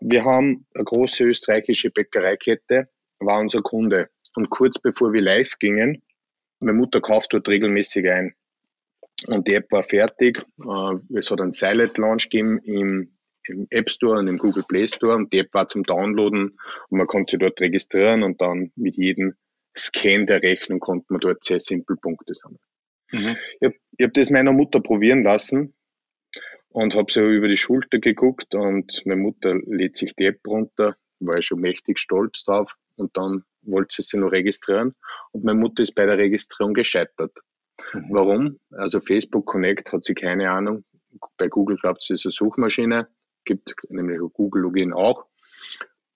Wir 0.00 0.24
haben 0.24 0.66
eine 0.74 0.84
große 0.84 1.24
österreichische 1.24 1.90
Bäckereikette, 1.90 2.88
war 3.20 3.38
unser 3.38 3.62
Kunde. 3.62 4.08
Und 4.34 4.50
kurz 4.50 4.78
bevor 4.78 5.12
wir 5.12 5.22
live 5.22 5.58
gingen, 5.58 6.02
meine 6.60 6.78
Mutter 6.78 7.00
kauft 7.00 7.32
dort 7.32 7.48
regelmäßig 7.48 8.08
ein. 8.08 8.34
Und 9.26 9.46
die 9.46 9.54
App 9.54 9.70
war 9.70 9.82
fertig. 9.82 10.44
Äh, 10.60 11.18
es 11.18 11.30
hat 11.30 11.40
einen 11.40 11.52
Silent 11.52 11.98
Launch 11.98 12.28
gegeben 12.28 12.58
im, 12.64 13.12
im 13.46 13.66
App 13.70 13.90
Store 13.90 14.18
und 14.18 14.28
im 14.28 14.38
Google 14.38 14.64
Play 14.68 14.88
Store. 14.88 15.14
Und 15.14 15.32
die 15.32 15.38
App 15.38 15.52
war 15.54 15.68
zum 15.68 15.84
Downloaden 15.84 16.58
und 16.88 16.98
man 16.98 17.06
konnte 17.06 17.32
sich 17.32 17.40
dort 17.40 17.60
registrieren 17.60 18.22
und 18.22 18.40
dann 18.40 18.72
mit 18.76 18.96
jedem 18.96 19.34
Scan 19.76 20.26
der 20.26 20.42
Rechnung 20.42 20.80
konnte 20.80 21.06
man 21.08 21.20
dort 21.20 21.44
sehr 21.44 21.60
simpel 21.60 21.96
Punkte 21.96 22.34
sammeln. 22.34 22.60
Mhm. 23.12 23.36
Ich 23.60 23.66
habe 23.66 23.76
hab 24.00 24.14
das 24.14 24.30
meiner 24.30 24.52
Mutter 24.52 24.80
probieren 24.80 25.22
lassen 25.22 25.74
und 26.70 26.94
habe 26.94 27.12
so 27.12 27.20
über 27.20 27.48
die 27.48 27.56
Schulter 27.56 27.98
geguckt 27.98 28.54
und 28.54 29.02
meine 29.04 29.20
Mutter 29.20 29.54
lädt 29.66 29.96
sich 29.96 30.14
die 30.16 30.26
App 30.26 30.40
runter, 30.46 30.96
war 31.20 31.38
ich 31.38 31.46
schon 31.46 31.60
mächtig 31.60 31.98
stolz 31.98 32.44
drauf 32.44 32.74
und 32.96 33.16
dann 33.16 33.44
wollte 33.62 33.96
sie 33.96 34.02
sich 34.02 34.20
noch 34.20 34.32
registrieren 34.32 34.94
und 35.32 35.44
meine 35.44 35.58
Mutter 35.58 35.82
ist 35.82 35.94
bei 35.94 36.06
der 36.06 36.18
Registrierung 36.18 36.74
gescheitert. 36.74 37.32
Mhm. 37.92 38.06
Warum? 38.10 38.58
Also 38.70 39.00
Facebook 39.00 39.46
Connect 39.46 39.92
hat 39.92 40.04
sie 40.04 40.14
keine 40.14 40.50
Ahnung. 40.50 40.84
Bei 41.36 41.48
Google 41.48 41.76
glaubt 41.76 42.02
sie, 42.02 42.14
ist 42.14 42.24
eine 42.24 42.32
Suchmaschine, 42.32 43.08
gibt 43.44 43.74
nämlich 43.90 44.18
Google 44.32 44.62
Login 44.62 44.92
auch. 44.92 45.26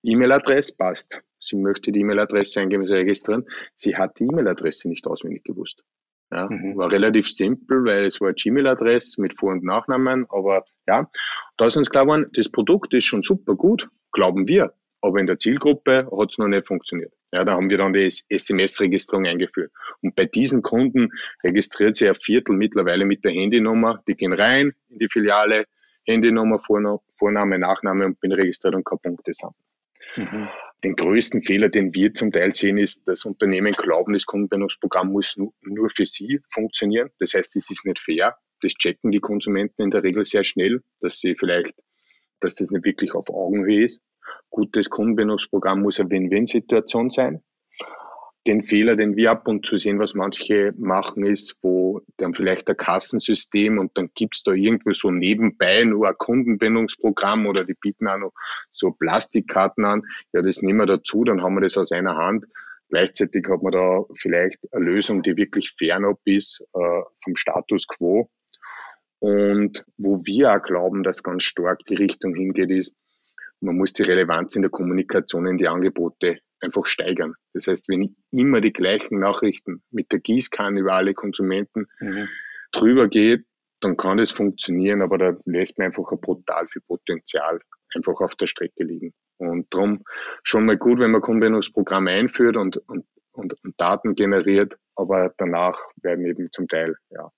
E-Mail-Adresse 0.02 0.74
passt. 0.76 1.20
Sie 1.40 1.56
möchte 1.56 1.92
die 1.92 2.00
E-Mail-Adresse 2.00 2.60
eingeben, 2.60 2.86
sie 2.86 2.94
registrieren. 2.94 3.44
Sie 3.74 3.96
hat 3.96 4.18
die 4.18 4.24
E-Mail-Adresse 4.24 4.88
nicht 4.88 5.06
auswendig 5.06 5.44
gewusst. 5.44 5.84
Ja, 6.32 6.48
mhm. 6.50 6.76
War 6.76 6.90
relativ 6.90 7.28
simpel, 7.28 7.84
weil 7.84 8.06
es 8.06 8.20
war 8.20 8.32
Gmail-Adresse 8.32 9.20
mit 9.20 9.38
Vor- 9.38 9.52
und 9.52 9.62
Nachnamen, 9.62 10.26
aber 10.28 10.64
ja, 10.88 11.08
da 11.56 11.66
ist 11.66 11.76
uns 11.76 11.88
klar 11.88 12.04
geworden, 12.04 12.26
das 12.32 12.48
Produkt 12.48 12.92
ist 12.94 13.04
schon 13.04 13.22
super 13.22 13.54
gut, 13.54 13.88
glauben 14.10 14.48
wir, 14.48 14.72
aber 15.02 15.20
in 15.20 15.26
der 15.26 15.38
Zielgruppe 15.38 16.10
hat 16.10 16.30
es 16.32 16.38
noch 16.38 16.48
nicht 16.48 16.66
funktioniert. 16.66 17.12
Ja, 17.32 17.44
da 17.44 17.52
haben 17.52 17.70
wir 17.70 17.78
dann 17.78 17.92
die 17.92 18.12
SMS-Registrierung 18.28 19.26
eingeführt. 19.26 19.70
Und 20.00 20.16
bei 20.16 20.24
diesen 20.24 20.62
Kunden 20.62 21.10
registriert 21.44 21.94
sich 21.94 22.08
ein 22.08 22.14
Viertel 22.16 22.56
mittlerweile 22.56 23.04
mit 23.04 23.24
der 23.24 23.32
Handynummer, 23.32 24.02
die 24.08 24.14
gehen 24.14 24.32
rein 24.32 24.72
in 24.88 24.98
die 24.98 25.08
Filiale, 25.08 25.66
Handynummer, 26.06 26.58
Vorname, 26.58 27.58
Nachname 27.58 28.06
und 28.06 28.20
bin 28.20 28.32
registriert 28.32 28.74
und 28.74 28.84
keine 28.84 29.00
Punkte 29.00 29.32
sind. 29.32 29.52
Mhm. 30.16 30.48
Den 30.84 30.94
größten 30.94 31.42
Fehler, 31.42 31.68
den 31.68 31.94
wir 31.94 32.14
zum 32.14 32.32
Teil 32.32 32.54
sehen, 32.54 32.78
ist, 32.78 33.06
dass 33.08 33.24
Unternehmen 33.24 33.72
glauben, 33.72 34.12
das 34.12 34.26
Kundenbindungsprogramm 34.26 35.10
muss 35.10 35.36
nur 35.36 35.90
für 35.90 36.06
sie 36.06 36.40
funktionieren. 36.52 37.10
Das 37.18 37.34
heißt, 37.34 37.56
es 37.56 37.70
ist 37.70 37.84
nicht 37.84 37.98
fair. 37.98 38.36
Das 38.60 38.72
checken 38.74 39.10
die 39.10 39.20
Konsumenten 39.20 39.82
in 39.82 39.90
der 39.90 40.02
Regel 40.02 40.24
sehr 40.24 40.44
schnell, 40.44 40.82
dass 41.00 41.18
sie 41.18 41.34
vielleicht, 41.34 41.74
dass 42.40 42.56
das 42.56 42.70
nicht 42.70 42.84
wirklich 42.84 43.14
auf 43.14 43.28
Augenhöhe 43.30 43.84
ist. 43.84 44.00
Gutes 44.50 44.90
Kundenbindungsprogramm 44.90 45.82
muss 45.82 45.98
eine 45.98 46.10
Win-Win-Situation 46.10 47.10
sein 47.10 47.42
den 48.46 48.62
Fehler, 48.62 48.96
den 48.96 49.16
wir 49.16 49.30
ab 49.30 49.48
und 49.48 49.66
zu 49.66 49.78
sehen, 49.78 49.98
was 49.98 50.14
manche 50.14 50.72
machen, 50.76 51.26
ist, 51.26 51.56
wo 51.62 52.00
dann 52.16 52.34
vielleicht 52.34 52.68
ein 52.70 52.76
Kassensystem 52.76 53.78
und 53.78 53.96
dann 53.98 54.10
gibt's 54.14 54.42
da 54.42 54.52
irgendwie 54.52 54.94
so 54.94 55.10
nebenbei 55.10 55.84
nur 55.84 56.08
ein 56.08 56.18
Kundenbindungsprogramm 56.18 57.46
oder 57.46 57.64
die 57.64 57.74
bieten 57.74 58.08
auch 58.08 58.18
noch 58.18 58.32
so 58.70 58.92
Plastikkarten 58.92 59.84
an. 59.84 60.02
Ja, 60.32 60.42
das 60.42 60.62
nehmen 60.62 60.78
wir 60.78 60.86
dazu, 60.86 61.24
dann 61.24 61.42
haben 61.42 61.54
wir 61.54 61.62
das 61.62 61.76
aus 61.76 61.92
einer 61.92 62.16
Hand. 62.16 62.44
Gleichzeitig 62.88 63.46
hat 63.48 63.62
man 63.62 63.72
da 63.72 64.04
vielleicht 64.14 64.58
eine 64.72 64.84
Lösung, 64.84 65.22
die 65.22 65.36
wirklich 65.36 65.72
fernab 65.76 66.20
ist 66.24 66.60
äh, 66.74 67.02
vom 67.24 67.34
Status 67.34 67.86
quo. 67.88 68.30
Und 69.18 69.84
wo 69.96 70.24
wir 70.24 70.52
auch 70.52 70.62
glauben, 70.62 71.02
dass 71.02 71.22
ganz 71.22 71.42
stark 71.42 71.80
die 71.86 71.96
Richtung 71.96 72.34
hingeht, 72.34 72.70
ist, 72.70 72.94
man 73.66 73.76
muss 73.76 73.92
die 73.92 74.04
Relevanz 74.04 74.54
in 74.56 74.62
der 74.62 74.70
Kommunikation 74.70 75.46
in 75.46 75.58
die 75.58 75.68
Angebote 75.68 76.38
einfach 76.60 76.86
steigern. 76.86 77.34
Das 77.52 77.66
heißt, 77.66 77.88
wenn 77.88 78.02
ich 78.02 78.10
immer 78.32 78.60
die 78.60 78.72
gleichen 78.72 79.18
Nachrichten 79.18 79.82
mit 79.90 80.12
der 80.12 80.20
Gießkanne 80.20 80.80
über 80.80 80.94
alle 80.94 81.14
Konsumenten 81.14 81.86
mhm. 82.00 82.28
drüber 82.72 83.08
gehe, 83.08 83.44
dann 83.80 83.96
kann 83.96 84.18
das 84.18 84.30
funktionieren, 84.30 85.02
aber 85.02 85.18
da 85.18 85.36
lässt 85.44 85.76
man 85.76 85.88
einfach 85.88 86.10
ein 86.10 86.20
brutal 86.20 86.66
viel 86.68 86.82
Potenzial 86.86 87.60
einfach 87.94 88.20
auf 88.20 88.34
der 88.36 88.46
Strecke 88.46 88.84
liegen. 88.84 89.12
Und 89.38 89.66
darum 89.70 90.02
schon 90.44 90.64
mal 90.64 90.78
gut, 90.78 90.98
wenn 90.98 91.10
man 91.10 91.20
Kundenbindungsprogramme 91.20 92.10
einführt 92.10 92.56
und, 92.56 92.78
und, 92.88 93.04
und, 93.32 93.52
und, 93.62 93.74
Daten 93.78 94.14
generiert, 94.14 94.78
aber 94.94 95.34
danach 95.36 95.78
werden 96.02 96.24
eben 96.24 96.50
zum 96.52 96.68
Teil 96.68 96.96
ja, 97.10 97.30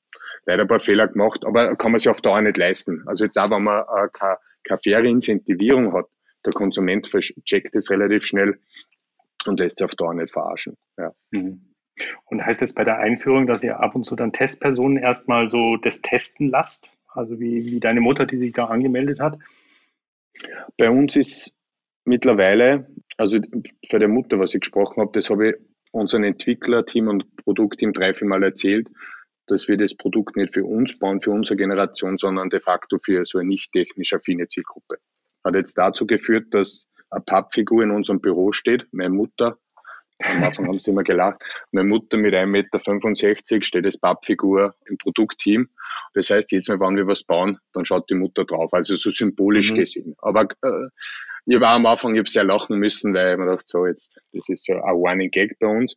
leider 0.46 0.62
ein 0.62 0.68
paar 0.68 0.80
Fehler 0.80 1.08
gemacht, 1.08 1.44
aber 1.44 1.74
kann 1.76 1.90
man 1.90 1.98
sich 1.98 2.08
auf 2.08 2.20
Dauer 2.20 2.40
nicht 2.40 2.56
leisten. 2.56 3.02
Also 3.06 3.24
jetzt 3.24 3.36
auch, 3.36 3.50
wenn 3.50 3.64
man 3.64 3.80
äh, 3.80 4.08
keine, 4.12 4.36
keine 4.62 4.78
faire 4.78 5.04
Incentivierung 5.04 5.92
hat, 5.92 6.06
der 6.48 6.54
Konsument 6.54 7.10
checkt 7.44 7.74
es 7.74 7.90
relativ 7.90 8.24
schnell, 8.26 8.58
und 9.46 9.60
lässt 9.60 9.78
sich 9.78 9.84
auf 9.84 9.94
Dauer 9.94 10.14
nicht 10.14 10.32
verarschen. 10.32 10.76
Ja. 10.96 11.12
Mhm. 11.30 11.74
Und 12.26 12.44
heißt 12.44 12.62
das 12.62 12.72
bei 12.72 12.84
der 12.84 12.98
Einführung, 12.98 13.46
dass 13.46 13.64
ihr 13.64 13.80
ab 13.80 13.94
und 13.94 14.04
zu 14.04 14.14
dann 14.14 14.32
Testpersonen 14.32 14.98
erstmal 14.98 15.48
so 15.48 15.76
das 15.76 16.00
testen 16.00 16.48
lasst? 16.50 16.90
Also 17.08 17.40
wie, 17.40 17.64
wie 17.64 17.80
deine 17.80 18.00
Mutter, 18.00 18.26
die 18.26 18.36
sich 18.36 18.52
da 18.52 18.66
angemeldet 18.66 19.18
hat? 19.18 19.38
Bei 20.76 20.90
uns 20.90 21.16
ist 21.16 21.52
mittlerweile, 22.04 22.88
also 23.16 23.40
für 23.88 23.98
der 23.98 24.08
Mutter, 24.08 24.38
was 24.38 24.54
ich 24.54 24.60
gesprochen 24.60 25.00
habe, 25.00 25.10
das 25.12 25.30
habe 25.30 25.50
ich 25.50 25.54
unseren 25.90 26.22
Entwicklerteam 26.22 27.08
und 27.08 27.36
Produktteam 27.36 27.92
drei, 27.92 28.14
vier 28.14 28.28
Mal 28.28 28.44
erzählt, 28.44 28.88
dass 29.46 29.66
wir 29.66 29.76
das 29.76 29.96
Produkt 29.96 30.36
nicht 30.36 30.54
für 30.54 30.64
uns 30.64 30.96
bauen, 30.98 31.20
für 31.20 31.30
unsere 31.30 31.56
Generation, 31.56 32.18
sondern 32.18 32.50
de 32.50 32.60
facto 32.60 32.98
für 32.98 33.24
so 33.24 33.38
eine 33.38 33.48
nicht 33.48 33.72
technisch 33.72 34.12
affine 34.12 34.46
Zielgruppe. 34.46 34.98
Hat 35.48 35.54
jetzt 35.54 35.78
dazu 35.78 36.06
geführt, 36.06 36.46
dass 36.50 36.86
eine 37.10 37.22
Pappfigur 37.22 37.82
in 37.82 37.90
unserem 37.90 38.20
Büro 38.20 38.52
steht, 38.52 38.86
meine 38.92 39.10
Mutter. 39.10 39.56
Am 40.20 40.42
Anfang 40.42 40.66
haben 40.66 40.78
sie 40.78 40.90
immer 40.90 41.04
gelacht. 41.04 41.42
Meine 41.70 41.88
Mutter 41.88 42.16
mit 42.16 42.34
1,65 42.34 42.46
Meter 42.46 43.64
steht 43.64 43.86
als 43.86 43.98
Pappfigur 43.98 44.74
im 44.86 44.98
Produktteam. 44.98 45.68
Das 46.12 46.28
heißt, 46.28 46.52
jetzt 46.52 46.68
Mal, 46.68 46.80
wenn 46.80 46.96
wir 46.96 47.06
was 47.06 47.22
bauen, 47.22 47.58
dann 47.72 47.84
schaut 47.84 48.10
die 48.10 48.14
Mutter 48.14 48.44
drauf. 48.44 48.74
Also 48.74 48.96
so 48.96 49.10
symbolisch 49.10 49.70
mhm. 49.70 49.76
gesehen. 49.76 50.16
Aber 50.18 50.42
äh, 50.42 50.88
ich 51.46 51.58
war 51.60 51.76
am 51.76 51.86
Anfang, 51.86 52.14
ich 52.14 52.18
habe 52.18 52.28
sehr 52.28 52.44
lachen 52.44 52.78
müssen, 52.78 53.14
weil 53.14 53.32
ich 53.32 53.38
mir 53.38 53.46
dachte, 53.46 53.64
so 53.66 53.86
jetzt, 53.86 54.20
das 54.32 54.48
ist 54.50 54.66
so 54.66 54.74
ein 54.74 54.80
Running 54.80 55.30
Gag 55.30 55.56
bei 55.60 55.66
uns. 55.66 55.96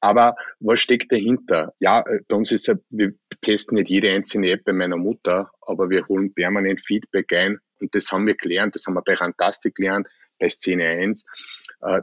Aber 0.00 0.36
was 0.60 0.80
steckt 0.80 1.10
dahinter? 1.10 1.74
Ja, 1.80 2.00
äh, 2.06 2.20
bei 2.28 2.36
uns 2.36 2.52
ist 2.52 2.68
ja, 2.68 2.74
wir 2.90 3.12
testen 3.40 3.76
nicht 3.76 3.90
jede 3.90 4.10
einzelne 4.10 4.50
App 4.50 4.64
bei 4.64 4.72
meiner 4.72 4.96
Mutter, 4.96 5.50
aber 5.62 5.90
wir 5.90 6.06
holen 6.08 6.32
permanent 6.32 6.80
Feedback 6.80 7.32
ein 7.32 7.58
und 7.80 7.94
das 7.94 8.10
haben 8.10 8.26
wir 8.26 8.34
gelernt, 8.34 8.74
das 8.74 8.86
haben 8.86 8.94
wir 8.94 9.02
bei 9.02 9.14
Rantastic 9.14 9.74
gelernt, 9.74 10.08
bei 10.38 10.48
Szene 10.48 10.86
1. 10.86 11.24
Äh, 11.82 12.02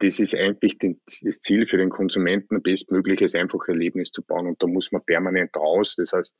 das 0.00 0.20
ist 0.20 0.34
eigentlich 0.34 0.78
das 0.78 1.40
Ziel 1.40 1.66
für 1.66 1.76
den 1.76 1.90
Konsumenten, 1.90 2.56
ein 2.56 2.62
bestmögliches, 2.62 3.34
einfaches 3.34 3.68
Erlebnis 3.68 4.10
zu 4.12 4.22
bauen. 4.22 4.46
Und 4.46 4.62
da 4.62 4.68
muss 4.68 4.92
man 4.92 5.02
permanent 5.04 5.56
raus. 5.56 5.96
Das 5.96 6.12
heißt, 6.12 6.36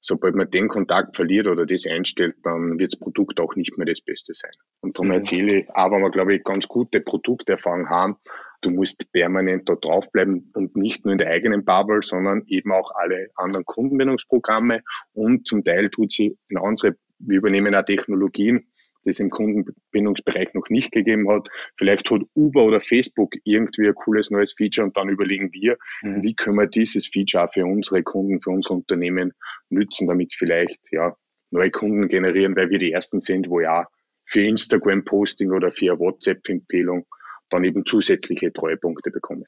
sobald 0.00 0.34
man 0.34 0.50
den 0.50 0.68
Kontakt 0.68 1.14
verliert 1.14 1.46
oder 1.46 1.66
das 1.66 1.86
einstellt, 1.86 2.36
dann 2.42 2.78
wird 2.78 2.92
das 2.92 2.98
Produkt 2.98 3.38
auch 3.38 3.54
nicht 3.54 3.76
mehr 3.76 3.86
das 3.86 4.00
Beste 4.00 4.32
sein. 4.32 4.52
Und 4.80 4.96
darum 4.96 5.08
mhm. 5.08 5.14
erzähle 5.14 5.60
ich, 5.60 5.70
aber 5.70 5.98
wir, 5.98 6.10
glaube 6.10 6.36
ich, 6.36 6.44
ganz 6.44 6.66
gute 6.68 7.00
Produkterfahrung 7.00 7.90
haben, 7.90 8.16
du 8.62 8.70
musst 8.70 9.10
permanent 9.12 9.68
da 9.68 9.74
draufbleiben 9.74 10.50
und 10.54 10.76
nicht 10.76 11.04
nur 11.04 11.12
in 11.12 11.18
der 11.18 11.28
eigenen 11.28 11.64
Bubble, 11.64 12.00
sondern 12.02 12.42
eben 12.46 12.72
auch 12.72 12.90
alle 12.94 13.28
anderen 13.36 13.64
Kundenbindungsprogramme 13.64 14.82
und 15.12 15.46
zum 15.46 15.64
Teil 15.64 15.90
tut 15.90 16.12
sie 16.12 16.36
in 16.48 16.58
unsere, 16.58 16.96
wir 17.18 17.38
übernehmen 17.38 17.74
auch 17.74 17.84
Technologien, 17.84 18.66
das 19.06 19.20
im 19.20 19.30
Kundenbindungsbereich 19.30 20.52
noch 20.54 20.68
nicht 20.68 20.90
gegeben 20.90 21.30
hat. 21.30 21.48
Vielleicht 21.78 22.10
hat 22.10 22.22
Uber 22.34 22.64
oder 22.64 22.80
Facebook 22.80 23.34
irgendwie 23.44 23.86
ein 23.86 23.94
cooles 23.94 24.30
neues 24.30 24.54
Feature 24.54 24.86
und 24.86 24.96
dann 24.96 25.08
überlegen 25.08 25.52
wir, 25.52 25.78
mhm. 26.02 26.22
wie 26.22 26.34
können 26.34 26.56
wir 26.56 26.66
dieses 26.66 27.06
Feature 27.06 27.44
auch 27.44 27.52
für 27.52 27.64
unsere 27.64 28.02
Kunden, 28.02 28.40
für 28.42 28.50
unsere 28.50 28.74
Unternehmen 28.74 29.32
nützen, 29.70 30.08
damit 30.08 30.34
vielleicht 30.34 30.80
ja 30.90 31.14
neue 31.50 31.70
Kunden 31.70 32.08
generieren, 32.08 32.56
weil 32.56 32.70
wir 32.70 32.78
die 32.78 32.92
ersten 32.92 33.20
sind, 33.20 33.48
wo 33.48 33.60
ja 33.60 33.86
für 34.24 34.42
Instagram-Posting 34.42 35.52
oder 35.52 35.70
für 35.70 35.98
WhatsApp-Empfehlung 35.98 37.06
dann 37.50 37.64
eben 37.64 37.84
zusätzliche 37.84 38.52
Treuepunkte 38.52 39.10
bekommen. 39.10 39.44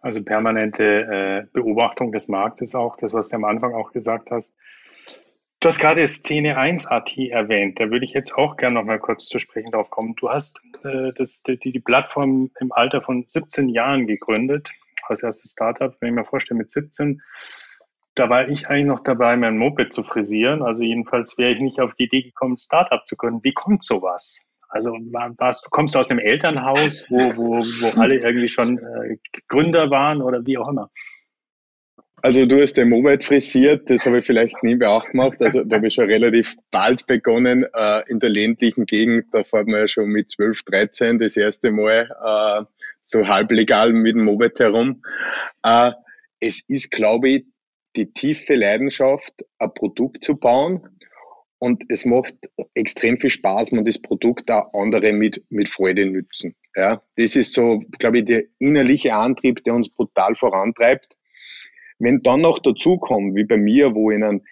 Also 0.00 0.22
permanente 0.22 0.84
äh, 0.84 1.46
Beobachtung 1.52 2.12
des 2.12 2.28
Marktes 2.28 2.74
auch, 2.74 2.96
das, 2.96 3.12
was 3.14 3.30
du 3.30 3.36
am 3.36 3.44
Anfang 3.44 3.74
auch 3.74 3.92
gesagt 3.92 4.30
hast. 4.30 4.52
Du 5.60 5.70
hast 5.70 5.78
gerade 5.78 6.06
Szene 6.06 6.58
1 6.58 6.84
AT 6.88 7.16
erwähnt. 7.16 7.80
Da 7.80 7.90
würde 7.90 8.04
ich 8.04 8.12
jetzt 8.12 8.34
auch 8.34 8.58
gerne 8.58 8.74
noch 8.74 8.84
mal 8.84 8.98
kurz 8.98 9.24
zu 9.24 9.38
sprechen 9.38 9.70
drauf 9.70 9.88
kommen. 9.88 10.14
Du 10.16 10.28
hast 10.28 10.60
äh, 10.84 11.12
das, 11.16 11.42
die, 11.42 11.56
die 11.56 11.80
Plattform 11.80 12.50
im 12.60 12.70
Alter 12.72 13.00
von 13.00 13.24
17 13.26 13.70
Jahren 13.70 14.06
gegründet, 14.06 14.70
als 15.04 15.22
erstes 15.22 15.52
Startup, 15.52 15.96
wenn 16.00 16.10
ich 16.10 16.14
mir 16.16 16.24
vorstelle, 16.26 16.58
mit 16.58 16.70
17. 16.70 17.22
Da 18.14 18.28
war 18.28 18.46
ich 18.46 18.68
eigentlich 18.68 18.88
noch 18.88 19.00
dabei, 19.00 19.38
mein 19.38 19.56
Moped 19.56 19.94
zu 19.94 20.02
frisieren. 20.02 20.62
Also 20.62 20.82
jedenfalls 20.82 21.38
wäre 21.38 21.52
ich 21.52 21.60
nicht 21.60 21.80
auf 21.80 21.94
die 21.94 22.04
Idee 22.04 22.24
gekommen, 22.24 22.58
Startup 22.58 23.06
zu 23.06 23.16
gründen. 23.16 23.42
Wie 23.42 23.54
kommt 23.54 23.84
sowas? 23.84 24.38
Also 24.74 24.90
warst, 24.90 25.70
kommst 25.70 25.94
du 25.94 26.00
aus 26.00 26.08
dem 26.08 26.18
Elternhaus, 26.18 27.06
wo, 27.08 27.18
wo, 27.36 27.58
wo 27.60 28.00
alle 28.00 28.16
irgendwie 28.16 28.48
schon 28.48 28.78
äh, 28.78 29.16
Gründer 29.46 29.88
waren 29.88 30.20
oder 30.20 30.44
wie 30.44 30.58
auch 30.58 30.68
immer? 30.68 30.90
Also 32.22 32.44
du 32.44 32.60
hast 32.60 32.74
den 32.74 32.88
Moped 32.88 33.22
frisiert, 33.22 33.88
das 33.88 34.04
habe 34.04 34.18
ich 34.18 34.26
vielleicht 34.26 34.64
nie 34.64 34.82
auch 34.84 35.06
gemacht. 35.08 35.40
Also 35.40 35.62
da 35.62 35.76
habe 35.76 35.86
ich 35.86 35.94
schon 35.94 36.06
relativ 36.06 36.56
bald 36.72 37.06
begonnen 37.06 37.66
äh, 37.72 38.02
in 38.08 38.18
der 38.18 38.30
ländlichen 38.30 38.84
Gegend. 38.84 39.26
Da 39.30 39.44
fährt 39.44 39.68
man 39.68 39.80
ja 39.80 39.86
schon 39.86 40.08
mit 40.08 40.32
12, 40.32 40.64
13 40.64 41.18
das 41.20 41.36
erste 41.36 41.70
Mal 41.70 42.08
äh, 42.24 42.64
so 43.04 43.28
halblegal 43.28 43.92
mit 43.92 44.16
dem 44.16 44.24
Moped 44.24 44.58
herum. 44.58 45.04
Äh, 45.62 45.92
es 46.40 46.64
ist, 46.66 46.90
glaube 46.90 47.28
ich, 47.28 47.44
die 47.94 48.12
tiefe 48.12 48.56
Leidenschaft, 48.56 49.34
ein 49.60 49.72
Produkt 49.72 50.24
zu 50.24 50.34
bauen. 50.34 50.98
Und 51.64 51.82
es 51.88 52.04
macht 52.04 52.34
extrem 52.74 53.18
viel 53.18 53.30
Spaß, 53.30 53.72
wenn 53.72 53.86
das 53.86 53.98
Produkt 53.98 54.50
auch 54.50 54.70
andere 54.74 55.14
mit, 55.14 55.42
mit 55.48 55.70
Freude 55.70 56.04
nützen. 56.04 56.54
Ja, 56.76 57.02
das 57.16 57.36
ist 57.36 57.54
so, 57.54 57.82
glaube 57.98 58.18
ich, 58.18 58.26
der 58.26 58.42
innerliche 58.58 59.14
Antrieb, 59.14 59.64
der 59.64 59.72
uns 59.72 59.88
brutal 59.88 60.34
vorantreibt. 60.34 61.16
Wenn 61.98 62.22
dann 62.22 62.42
noch 62.42 62.58
dazu 62.58 62.98
kommt, 62.98 63.34
wie 63.34 63.44
bei 63.44 63.56
mir, 63.56 63.94
wo 63.94 64.10
in 64.10 64.22
einem 64.24 64.42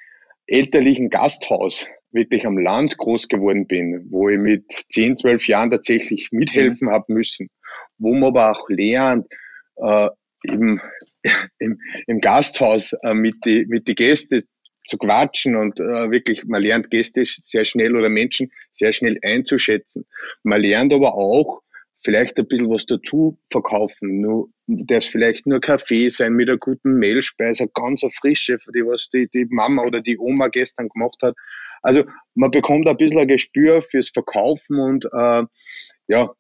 elterlichen 0.47 1.11
Gasthaus 1.11 1.87
wirklich 2.13 2.47
am 2.47 2.57
Land 2.57 2.97
groß 2.97 3.29
geworden 3.29 3.67
bin, 3.67 4.07
wo 4.11 4.31
ich 4.31 4.39
mit 4.39 4.73
10, 4.89 5.19
12 5.19 5.49
Jahren 5.49 5.71
tatsächlich 5.71 6.31
mithelfen 6.33 6.89
mhm. 6.89 6.93
habe 6.93 7.13
müssen, 7.13 7.51
wo 7.99 8.15
man 8.15 8.31
aber 8.31 8.53
auch 8.53 8.71
lernt, 8.71 9.27
äh, 9.77 10.09
im, 10.45 10.81
im, 11.59 11.79
im 12.07 12.21
Gasthaus 12.23 12.95
äh, 13.03 13.13
mit 13.13 13.35
die, 13.45 13.67
mit 13.67 13.87
die 13.87 13.97
Gäste 13.97 14.45
zu 14.87 14.99
quatschen 14.99 15.57
und 15.57 15.79
äh, 15.81 16.11
wirklich, 16.11 16.45
man 16.45 16.63
lernt 16.63 16.91
Gäste 16.91 17.25
sehr 17.25 17.65
schnell 17.65 17.97
oder 17.97 18.09
Menschen 18.09 18.51
sehr 18.73 18.93
schnell 18.93 19.19
einzuschätzen. 19.23 20.05
Man 20.43 20.63
lernt 20.63 20.93
aber 20.93 21.15
auch, 21.15 21.63
vielleicht 22.05 22.39
ein 22.39 22.47
bisschen 22.47 22.71
was 22.71 22.87
dazu 22.87 23.39
verkaufen. 23.51 24.21
Nur, 24.21 24.49
darf 24.67 25.05
vielleicht 25.05 25.47
nur 25.47 25.61
Kaffee 25.61 26.09
sein 26.09 26.35
mit 26.35 26.49
einer 26.49 26.59
guten 26.59 26.95
Mehlspeise, 26.95 27.69
ganz 27.75 28.03
eine 28.03 28.11
frische, 28.11 28.59
die 28.75 28.85
was 28.85 29.09
die, 29.11 29.29
die 29.33 29.47
Mama 29.51 29.83
oder 29.83 30.01
die 30.01 30.19
Oma 30.19 30.49
gestern 30.49 30.89
gemacht 30.89 31.17
hat. 31.23 31.35
Also 31.83 32.05
man 32.35 32.51
bekommt 32.51 32.89
ein 32.89 32.97
bisschen 32.97 33.19
ein 33.19 33.29
Gespür 33.29 33.83
fürs 33.83 34.11
Verkaufen 34.11 34.79
und 34.79 35.05
äh, 35.13 35.43
ja, 36.09 36.31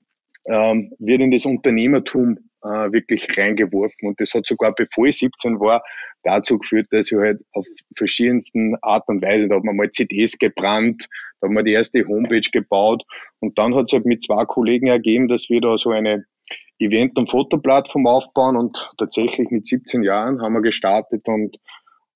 ähm, 0.46 0.92
wird 0.98 1.20
in 1.20 1.30
das 1.30 1.44
Unternehmertum 1.44 2.38
äh, 2.62 2.92
wirklich 2.92 3.26
reingeworfen. 3.36 4.08
Und 4.08 4.20
das 4.20 4.34
hat 4.34 4.46
sogar, 4.46 4.72
bevor 4.74 5.06
ich 5.06 5.18
17 5.18 5.60
war, 5.60 5.82
dazu 6.22 6.58
geführt, 6.58 6.88
dass 6.90 7.10
ich 7.10 7.18
halt 7.18 7.40
auf 7.52 7.66
verschiedensten 7.96 8.76
Art 8.82 9.08
und 9.08 9.22
Weise, 9.22 9.48
da 9.48 9.56
hat 9.56 9.64
man 9.64 9.76
mal 9.76 9.90
CDs 9.90 10.38
gebrannt, 10.38 11.08
da 11.40 11.48
haben 11.48 11.54
wir 11.54 11.64
die 11.64 11.72
erste 11.72 12.06
Homepage 12.06 12.48
gebaut 12.52 13.02
und 13.40 13.58
dann 13.58 13.74
hat 13.74 13.86
es 13.86 13.92
halt 13.92 14.06
mit 14.06 14.22
zwei 14.22 14.44
Kollegen 14.44 14.86
ergeben, 14.86 15.28
dass 15.28 15.48
wir 15.48 15.60
da 15.60 15.76
so 15.76 15.90
eine 15.90 16.24
Event- 16.78 17.18
und 17.18 17.30
Fotoplattform 17.30 18.06
aufbauen 18.06 18.56
und 18.56 18.90
tatsächlich 18.98 19.50
mit 19.50 19.66
17 19.66 20.02
Jahren 20.02 20.40
haben 20.40 20.54
wir 20.54 20.62
gestartet 20.62 21.26
und 21.28 21.56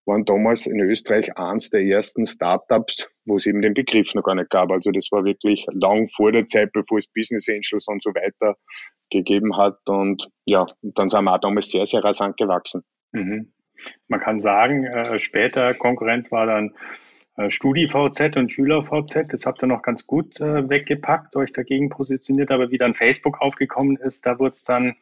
waren 0.06 0.24
damals 0.24 0.66
in 0.66 0.80
Österreich 0.80 1.36
eins 1.36 1.70
der 1.70 1.82
ersten 1.82 2.26
Startups, 2.26 3.08
wo 3.24 3.36
es 3.36 3.46
eben 3.46 3.60
den 3.60 3.74
Begriff 3.74 4.14
noch 4.14 4.22
gar 4.22 4.34
nicht 4.34 4.50
gab. 4.50 4.70
Also 4.70 4.90
das 4.90 5.08
war 5.10 5.24
wirklich 5.24 5.66
lang 5.72 6.08
vor 6.08 6.32
der 6.32 6.46
Zeit, 6.46 6.72
bevor 6.72 6.98
es 6.98 7.06
Business 7.08 7.48
Angels 7.48 7.86
und 7.88 8.02
so 8.02 8.10
weiter 8.10 8.56
gegeben 9.10 9.56
hat. 9.56 9.78
Und 9.86 10.28
ja, 10.44 10.66
dann 10.82 11.08
sind 11.08 11.24
wir 11.24 11.34
auch 11.34 11.40
damals 11.40 11.70
sehr, 11.70 11.86
sehr 11.86 12.04
rasant 12.04 12.36
gewachsen. 12.36 12.82
Mhm. 13.12 13.52
Man 14.08 14.20
kann 14.20 14.38
sagen, 14.38 14.84
äh, 14.84 15.18
später 15.18 15.74
Konkurrenz 15.74 16.30
war 16.30 16.46
dann 16.46 16.74
äh, 17.36 17.50
StudiVZ 17.50 18.36
und 18.36 18.50
SchülerVZ. 18.50 19.26
Das 19.28 19.44
habt 19.44 19.62
ihr 19.62 19.66
noch 19.66 19.82
ganz 19.82 20.06
gut 20.06 20.40
äh, 20.40 20.68
weggepackt, 20.68 21.36
euch 21.36 21.52
dagegen 21.52 21.90
positioniert. 21.90 22.50
Aber 22.50 22.70
wie 22.70 22.78
dann 22.78 22.94
Facebook 22.94 23.40
aufgekommen 23.40 23.96
ist, 23.96 24.24
da 24.24 24.38
wurde 24.38 24.50
es 24.50 24.64
dann 24.64 24.96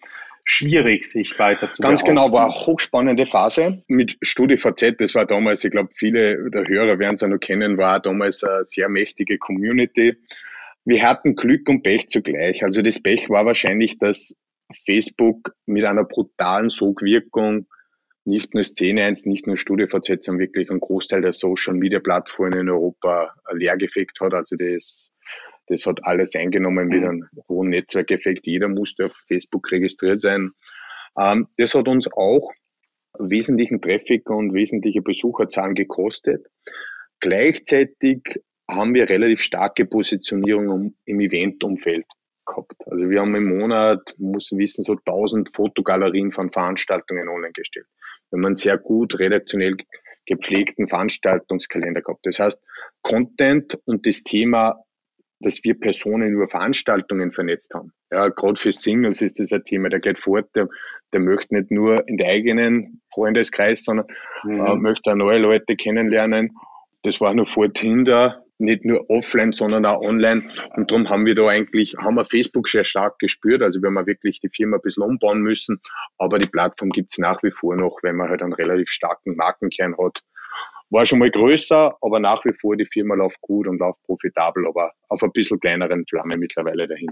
schwierig, 0.44 1.10
sich 1.10 1.38
weiter 1.38 1.72
zu 1.72 1.82
Ganz 1.82 2.04
genau, 2.04 2.30
war 2.32 2.44
eine 2.44 2.54
hochspannende 2.54 3.26
Phase 3.26 3.82
mit 3.88 4.16
StudiVZ. 4.22 5.00
Das 5.00 5.14
war 5.14 5.26
damals, 5.26 5.64
ich 5.64 5.70
glaube, 5.70 5.90
viele 5.94 6.50
der 6.50 6.68
Hörer 6.68 6.98
werden 6.98 7.14
es 7.14 7.22
ja 7.22 7.28
noch 7.28 7.38
kennen, 7.38 7.78
war 7.78 8.00
damals 8.00 8.44
eine 8.44 8.64
sehr 8.64 8.88
mächtige 8.88 9.38
Community. 9.38 10.16
Wir 10.84 11.02
hatten 11.02 11.34
Glück 11.34 11.68
und 11.68 11.82
Pech 11.82 12.08
zugleich. 12.08 12.62
Also 12.62 12.82
das 12.82 13.00
Pech 13.00 13.30
war 13.30 13.46
wahrscheinlich, 13.46 13.98
dass 13.98 14.36
Facebook 14.84 15.54
mit 15.66 15.84
einer 15.84 16.04
brutalen 16.04 16.68
Sogwirkung 16.68 17.66
nicht 18.26 18.54
nur 18.54 18.62
Szene 18.62 19.04
1, 19.04 19.26
nicht 19.26 19.46
nur 19.46 19.56
StudiVZ, 19.56 20.24
sondern 20.24 20.40
wirklich 20.40 20.70
einen 20.70 20.80
Großteil 20.80 21.22
der 21.22 21.32
Social 21.32 21.74
Media 21.74 22.00
Plattformen 22.00 22.60
in 22.60 22.70
Europa 22.70 23.34
leergefegt 23.52 24.20
hat. 24.20 24.34
Also 24.34 24.56
das, 24.56 25.10
das 25.66 25.86
hat 25.86 26.04
alles 26.04 26.34
eingenommen 26.34 26.88
mit 26.88 27.02
einem 27.02 27.28
hohen 27.48 27.70
Netzwerkeffekt. 27.70 28.46
Jeder 28.46 28.68
musste 28.68 29.06
auf 29.06 29.16
Facebook 29.28 29.70
registriert 29.70 30.20
sein. 30.20 30.50
Ähm, 31.18 31.48
das 31.56 31.74
hat 31.74 31.88
uns 31.88 32.08
auch 32.12 32.52
wesentlichen 33.18 33.80
Traffic 33.80 34.28
und 34.28 34.54
wesentliche 34.54 35.02
Besucherzahlen 35.02 35.74
gekostet. 35.74 36.46
Gleichzeitig 37.20 38.40
haben 38.70 38.94
wir 38.94 39.08
relativ 39.08 39.40
starke 39.42 39.86
Positionierung 39.86 40.94
im 41.04 41.20
Eventumfeld 41.20 42.06
gehabt. 42.46 42.74
Also 42.86 43.08
wir 43.08 43.20
haben 43.20 43.34
im 43.34 43.58
Monat, 43.58 44.14
muss 44.18 44.50
wissen, 44.52 44.84
so 44.84 44.92
1000 44.92 45.54
Fotogalerien 45.54 46.32
von 46.32 46.50
Veranstaltungen 46.50 47.28
online 47.28 47.52
gestellt. 47.52 47.86
Wir 48.30 48.38
haben 48.38 48.46
einen 48.46 48.56
sehr 48.56 48.78
gut 48.78 49.18
redaktionell 49.18 49.76
gepflegten 50.26 50.88
Veranstaltungskalender 50.88 52.02
gehabt. 52.02 52.26
Das 52.26 52.38
heißt, 52.38 52.60
Content 53.02 53.78
und 53.84 54.06
das 54.06 54.22
Thema, 54.22 54.83
dass 55.44 55.62
wir 55.62 55.78
Personen 55.78 56.32
über 56.32 56.48
Veranstaltungen 56.48 57.32
vernetzt 57.32 57.74
haben. 57.74 57.92
Ja, 58.10 58.28
gerade 58.28 58.60
für 58.60 58.72
Singles 58.72 59.20
ist 59.22 59.38
das 59.38 59.52
ein 59.52 59.64
Thema, 59.64 59.88
der 59.88 60.00
geht 60.00 60.18
fort, 60.18 60.48
der, 60.54 60.68
der 61.12 61.20
möchte 61.20 61.54
nicht 61.54 61.70
nur 61.70 62.06
in 62.08 62.16
der 62.16 62.28
eigenen 62.28 63.02
Freundeskreis, 63.12 63.84
sondern 63.84 64.06
mhm. 64.44 64.60
äh, 64.60 64.74
möchte 64.76 65.12
auch 65.12 65.16
neue 65.16 65.38
Leute 65.38 65.76
kennenlernen. 65.76 66.52
Das 67.02 67.20
war 67.20 67.34
nur 67.34 67.46
vor 67.46 67.72
Tinder, 67.72 68.44
nicht 68.58 68.84
nur 68.84 69.08
offline, 69.10 69.52
sondern 69.52 69.84
auch 69.84 70.00
online. 70.00 70.48
Und 70.76 70.90
darum 70.90 71.08
haben 71.08 71.26
wir 71.26 71.34
da 71.34 71.48
eigentlich, 71.48 71.94
haben 71.98 72.14
wir 72.14 72.24
Facebook 72.24 72.68
sehr 72.68 72.84
stark 72.84 73.18
gespürt. 73.18 73.62
Also 73.62 73.82
wir 73.82 73.88
haben 73.88 74.06
wirklich 74.06 74.40
die 74.40 74.48
Firma 74.48 74.76
ein 74.76 74.82
bisschen 74.82 75.02
umbauen 75.02 75.40
müssen. 75.40 75.80
Aber 76.18 76.38
die 76.38 76.48
Plattform 76.48 76.90
gibt's 76.90 77.18
nach 77.18 77.42
wie 77.42 77.50
vor 77.50 77.76
noch, 77.76 77.98
wenn 78.02 78.16
man 78.16 78.28
halt 78.28 78.42
einen 78.42 78.52
relativ 78.52 78.88
starken 78.88 79.36
Markenkern 79.36 79.96
hat. 79.98 80.20
War 80.94 81.04
schon 81.06 81.18
mal 81.18 81.30
größer, 81.30 81.96
aber 82.00 82.20
nach 82.20 82.44
wie 82.44 82.52
vor 82.52 82.76
die 82.76 82.86
Firma 82.86 83.16
läuft 83.16 83.40
gut 83.40 83.66
und 83.66 83.80
läuft 83.80 84.00
profitabel, 84.04 84.64
aber 84.68 84.92
auf 85.08 85.24
ein 85.24 85.32
bisschen 85.32 85.58
kleineren 85.58 86.06
Flamme 86.06 86.36
mittlerweile 86.36 86.86
dahin. 86.86 87.10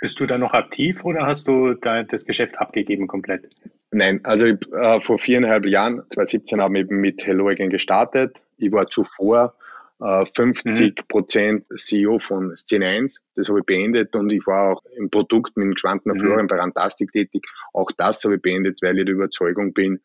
Bist 0.00 0.18
du 0.18 0.26
da 0.26 0.36
noch 0.36 0.54
aktiv 0.54 1.04
oder 1.04 1.24
hast 1.24 1.46
du 1.46 1.74
da 1.74 2.02
das 2.02 2.24
Geschäft 2.24 2.58
abgegeben 2.58 3.06
komplett? 3.06 3.48
Nein, 3.92 4.18
also 4.24 4.46
ich, 4.46 4.56
äh, 4.72 5.00
vor 5.00 5.20
viereinhalb 5.20 5.66
Jahren, 5.66 6.02
2017, 6.10 6.60
haben 6.60 6.74
wir 6.74 6.80
eben 6.80 7.00
mit 7.00 7.24
Hello 7.24 7.48
Again 7.48 7.70
gestartet. 7.70 8.42
Ich 8.56 8.72
war 8.72 8.88
zuvor 8.88 9.54
50 10.00 10.64
äh, 10.66 10.84
mhm. 10.86 10.94
Prozent 11.06 11.64
CEO 11.76 12.18
von 12.18 12.56
Szene 12.56 12.88
1. 12.88 13.20
Das 13.36 13.48
habe 13.48 13.60
ich 13.60 13.66
beendet 13.66 14.16
und 14.16 14.30
ich 14.30 14.44
war 14.48 14.72
auch 14.72 14.82
im 14.96 15.10
Produkt 15.10 15.56
mit 15.56 15.64
dem 15.64 15.74
Geschwandner 15.74 16.14
mhm. 16.14 16.18
Florian 16.18 16.46
bei 16.48 16.56
Rantastic 16.56 17.12
tätig. 17.12 17.46
Auch 17.72 17.92
das 17.96 18.24
habe 18.24 18.34
ich 18.34 18.42
beendet, 18.42 18.80
weil 18.82 18.98
ich 18.98 19.04
der 19.04 19.14
Überzeugung 19.14 19.72
bin, 19.74 20.00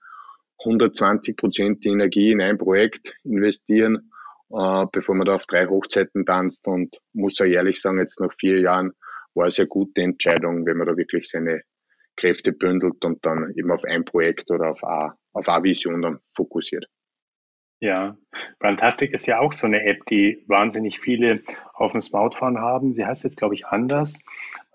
120 0.63 1.35
Prozent 1.35 1.83
die 1.83 1.89
Energie 1.89 2.31
in 2.31 2.41
ein 2.41 2.57
Projekt 2.57 3.15
investieren, 3.23 4.11
äh, 4.51 4.85
bevor 4.91 5.15
man 5.15 5.25
da 5.25 5.35
auf 5.35 5.45
drei 5.45 5.67
Hochzeiten 5.67 6.25
tanzt 6.25 6.67
und 6.67 6.95
muss 7.13 7.37
ja 7.39 7.45
ehrlich 7.45 7.81
sagen, 7.81 7.99
jetzt 7.99 8.19
nach 8.19 8.33
vier 8.39 8.59
Jahren 8.59 8.91
war 9.33 9.47
es 9.47 9.59
eine 9.59 9.67
gute 9.67 10.01
Entscheidung, 10.01 10.65
wenn 10.65 10.77
man 10.77 10.87
da 10.87 10.97
wirklich 10.97 11.29
seine 11.29 11.61
Kräfte 12.17 12.51
bündelt 12.51 13.03
und 13.05 13.25
dann 13.25 13.53
eben 13.55 13.71
auf 13.71 13.83
ein 13.85 14.05
Projekt 14.05 14.51
oder 14.51 14.71
auf 14.71 14.83
eine, 14.83 15.13
auf 15.33 15.47
eine 15.47 15.63
Vision 15.63 16.01
dann 16.01 16.19
fokussiert. 16.35 16.85
Ja, 17.79 18.15
Fantastic 18.59 19.11
ist 19.11 19.25
ja 19.25 19.39
auch 19.39 19.53
so 19.53 19.65
eine 19.65 19.83
App, 19.83 20.05
die 20.05 20.43
wahnsinnig 20.47 20.99
viele 20.99 21.41
auf 21.73 21.93
dem 21.93 21.99
Smartphone 21.99 22.59
haben. 22.59 22.93
Sie 22.93 23.03
heißt 23.03 23.23
jetzt, 23.23 23.37
glaube 23.37 23.55
ich, 23.55 23.65
anders. 23.65 24.19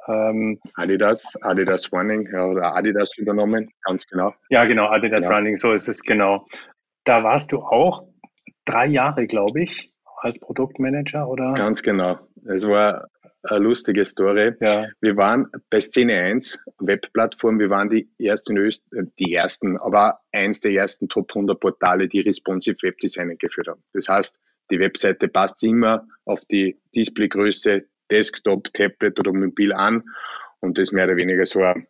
Ähm, 0.09 0.61
Adidas, 0.75 1.37
Adidas 1.43 1.93
Running 1.93 2.29
oder 2.29 2.77
Adidas 2.77 3.17
übernommen, 3.19 3.71
ganz 3.85 4.07
genau. 4.07 4.35
Ja, 4.51 4.65
genau, 4.65 4.87
Adidas 4.89 5.25
ja. 5.25 5.37
Running, 5.37 5.57
so 5.57 5.73
ist 5.73 5.89
es 5.89 6.03
genau. 6.03 6.47
Da 7.05 7.23
warst 7.25 7.53
du 7.53 7.59
auch 7.59 8.09
drei 8.65 8.87
Jahre, 8.87 9.27
glaube 9.27 9.63
ich, 9.63 9.93
als 10.17 10.39
Produktmanager, 10.39 11.29
oder? 11.29 11.53
Ganz 11.53 11.83
genau. 11.83 12.19
Es 12.45 12.67
war 12.69 13.07
eine 13.43 13.61
lustige 13.61 14.05
Story. 14.05 14.53
Ja. 14.61 14.89
Wir 15.01 15.17
waren 15.17 15.47
bei 15.71 15.81
Szene 15.81 16.15
1, 16.15 16.59
Webplattform, 16.79 17.59
wir 17.59 17.71
waren 17.71 17.89
die 17.89 18.09
ersten, 18.19 18.57
Öst 18.57 18.83
äh, 18.93 19.05
die 19.19 19.35
ersten, 19.35 19.77
aber 19.79 20.21
eins 20.33 20.61
der 20.61 20.73
ersten 20.73 21.09
Top 21.09 21.31
100 21.31 21.59
Portale, 21.59 22.09
die 22.09 22.21
responsive 22.21 22.77
Webdesign 22.83 23.31
eingeführt 23.31 23.69
haben. 23.69 23.83
Das 23.93 24.09
heißt, 24.09 24.37
die 24.71 24.81
Webseite 24.81 25.29
passt 25.29 25.63
immer 25.63 26.07
auf 26.25 26.41
die 26.51 26.81
Displaygröße, 26.95 27.85
Desktop, 28.11 28.73
Tablet 28.73 29.19
oder 29.19 29.33
Mobil 29.33 29.73
an 29.73 30.05
und 30.61 30.79
das 30.79 30.93
mehr 30.93 31.07
oder 31.07 31.17
weniger 31.17 31.47
so 31.47 31.63
ein 31.63 31.87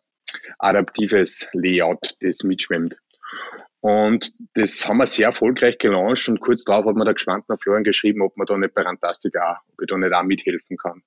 adaptives 0.59 1.47
Layout, 1.53 2.15
das 2.21 2.43
mitschwimmt. 2.43 2.97
Und 3.79 4.33
das 4.53 4.87
haben 4.87 4.97
wir 4.97 5.07
sehr 5.07 5.27
erfolgreich 5.27 5.77
gelauncht 5.77 6.27
und 6.29 6.39
kurz 6.39 6.63
darauf 6.63 6.85
hat 6.85 6.95
mir 6.95 7.05
der 7.05 7.13
Geschwandner 7.13 7.57
Florian 7.57 7.83
geschrieben, 7.83 8.21
ob 8.21 8.35
man 8.35 8.47
da 8.47 8.57
nicht 8.57 8.73
bei 8.73 8.81
Rantastic 8.81 9.37
auch, 9.37 9.57
ob 9.71 9.81
ich 9.81 9.87
da 9.87 9.97
nicht 9.97 10.13
auch 10.13 10.23
mithelfen 10.23 10.77
kann. 10.77 11.03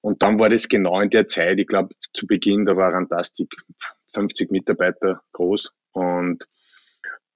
Und 0.00 0.22
dann 0.22 0.38
war 0.38 0.48
das 0.48 0.68
genau 0.68 1.00
in 1.00 1.10
der 1.10 1.28
Zeit, 1.28 1.58
ich 1.58 1.66
glaube, 1.66 1.94
zu 2.14 2.26
Beginn, 2.26 2.64
da 2.64 2.76
war 2.76 2.92
Rantastic 2.92 3.48
50 4.14 4.50
Mitarbeiter 4.50 5.22
groß 5.32 5.72
und, 5.92 6.48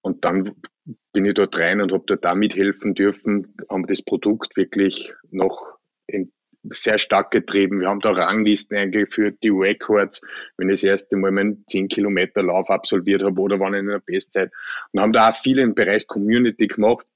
und 0.01 0.25
dann 0.25 0.55
bin 1.13 1.25
ich 1.25 1.35
dort 1.35 1.57
rein 1.59 1.81
und 1.81 1.93
habe 1.93 2.05
dort 2.07 2.25
da 2.25 2.35
mithelfen 2.35 2.95
dürfen, 2.95 3.55
haben 3.71 3.87
das 3.87 4.03
Produkt 4.03 4.57
wirklich 4.57 5.13
noch 5.31 5.79
in, 6.07 6.33
sehr 6.71 6.99
stark 6.99 7.31
getrieben. 7.31 7.81
Wir 7.81 7.89
haben 7.89 8.01
da 8.01 8.11
Ranglisten 8.11 8.77
eingeführt, 8.77 9.39
die 9.43 9.51
Records, 9.51 10.21
wenn 10.57 10.69
ich 10.69 10.81
das 10.81 10.85
erste 10.85 11.17
Mal 11.17 11.31
meinen 11.31 11.65
10 11.69 11.89
Kilometer 11.89 12.43
Lauf 12.43 12.71
absolviert 12.71 13.23
habe 13.23 13.41
oder 13.41 13.61
wann 13.61 13.75
in 13.75 13.87
der 13.87 14.01
Bestzeit 14.01 14.51
und 14.93 15.01
haben 15.01 15.13
da 15.13 15.31
auch 15.31 15.37
viel 15.37 15.59
im 15.59 15.75
Bereich 15.75 16.07
Community 16.07 16.67
gemacht 16.67 17.07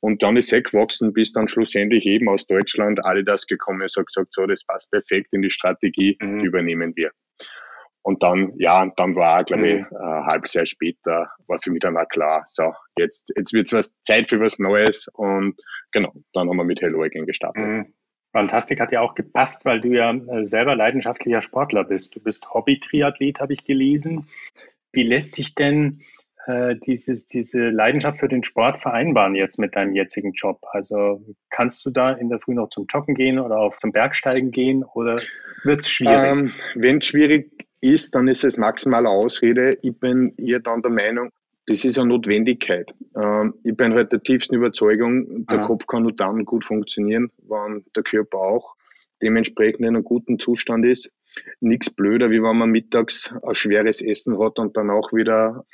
und 0.00 0.22
dann 0.22 0.36
ist 0.36 0.52
er 0.52 0.62
gewachsen, 0.62 1.12
bis 1.12 1.32
dann 1.32 1.48
schlussendlich 1.48 2.06
eben 2.06 2.28
aus 2.28 2.46
Deutschland 2.46 3.04
alle 3.04 3.24
das 3.24 3.46
gekommen 3.46 3.82
ist 3.82 3.96
und 3.96 4.06
gesagt, 4.06 4.32
so, 4.32 4.46
das 4.46 4.64
passt 4.64 4.90
perfekt 4.90 5.28
in 5.32 5.42
die 5.42 5.50
Strategie, 5.50 6.16
mhm. 6.20 6.40
die 6.40 6.46
übernehmen 6.46 6.92
wir. 6.96 7.10
Und 8.02 8.22
dann, 8.22 8.52
ja, 8.56 8.82
und 8.82 8.98
dann 8.98 9.16
war, 9.16 9.44
glaube 9.44 9.62
mhm. 9.62 9.68
ich, 9.68 9.98
ein 9.98 10.26
halbes 10.26 10.54
Jahr 10.54 10.66
später, 10.66 11.30
war 11.46 11.58
für 11.60 11.70
mich 11.70 11.80
dann 11.80 11.96
auch 11.96 12.08
klar, 12.08 12.42
so, 12.46 12.72
jetzt, 12.96 13.32
jetzt 13.36 13.52
wird 13.52 13.72
es 13.72 13.92
Zeit 14.02 14.30
für 14.30 14.40
was 14.40 14.58
Neues 14.58 15.08
und 15.12 15.60
genau, 15.92 16.12
dann 16.32 16.48
haben 16.48 16.56
wir 16.56 16.64
mit 16.64 16.80
Hello 16.80 17.02
Again 17.02 17.26
gestartet. 17.26 17.62
Mhm. 17.62 17.94
Fantastik 18.32 18.80
hat 18.80 18.92
ja 18.92 19.00
auch 19.00 19.14
gepasst, 19.14 19.64
weil 19.64 19.80
du 19.80 19.88
ja 19.88 20.12
äh, 20.12 20.44
selber 20.44 20.76
leidenschaftlicher 20.76 21.42
Sportler 21.42 21.84
bist. 21.84 22.14
Du 22.14 22.20
bist 22.20 22.52
Hobby-Triathlet, 22.52 23.40
habe 23.40 23.54
ich 23.54 23.64
gelesen. 23.64 24.28
Wie 24.92 25.02
lässt 25.02 25.32
sich 25.32 25.54
denn 25.54 26.02
äh, 26.46 26.76
dieses, 26.76 27.26
diese 27.26 27.68
Leidenschaft 27.70 28.18
für 28.18 28.28
den 28.28 28.42
Sport 28.42 28.80
vereinbaren 28.80 29.34
jetzt 29.34 29.58
mit 29.58 29.76
deinem 29.76 29.94
jetzigen 29.94 30.32
Job? 30.32 30.60
Also 30.72 31.24
kannst 31.50 31.84
du 31.86 31.90
da 31.90 32.12
in 32.12 32.28
der 32.28 32.40
Früh 32.40 32.54
noch 32.54 32.68
zum 32.68 32.86
Joggen 32.92 33.14
gehen 33.14 33.38
oder 33.38 33.58
auch 33.58 33.76
zum 33.76 33.92
Bergsteigen 33.92 34.50
gehen 34.50 34.84
oder 34.84 35.16
wird 35.64 35.80
es 35.80 35.90
schwierig? 35.90 36.30
Ähm, 36.30 36.52
Wenn 36.74 36.98
es 36.98 37.06
schwierig 37.06 37.66
ist, 37.80 38.14
dann 38.14 38.28
ist 38.28 38.44
es 38.44 38.56
maximale 38.56 39.08
Ausrede. 39.08 39.78
Ich 39.82 39.98
bin 39.98 40.34
eher 40.36 40.60
dann 40.60 40.82
der 40.82 40.90
Meinung, 40.90 41.30
das 41.68 41.84
ist 41.84 41.98
eine 41.98 42.08
Notwendigkeit. 42.08 42.94
Ähm, 43.14 43.54
ich 43.62 43.76
bin 43.76 43.92
halt 43.92 44.12
der 44.12 44.22
tiefsten 44.22 44.54
Überzeugung, 44.54 45.46
der 45.46 45.60
Aha. 45.60 45.66
Kopf 45.66 45.86
kann 45.86 46.02
nur 46.02 46.14
dann 46.14 46.44
gut 46.44 46.64
funktionieren, 46.64 47.30
wenn 47.46 47.84
der 47.94 48.02
Körper 48.02 48.38
auch 48.38 48.74
dementsprechend 49.20 49.80
in 49.80 49.88
einem 49.88 50.04
guten 50.04 50.38
Zustand 50.38 50.86
ist. 50.86 51.10
Nichts 51.60 51.90
blöder, 51.90 52.30
wie 52.30 52.42
wenn 52.42 52.56
man 52.56 52.70
mittags 52.70 53.32
ein 53.42 53.54
schweres 53.54 54.00
Essen 54.00 54.38
hat 54.38 54.58
und 54.58 54.76
dann 54.76 54.90
auch 54.90 55.12
wieder 55.12 55.64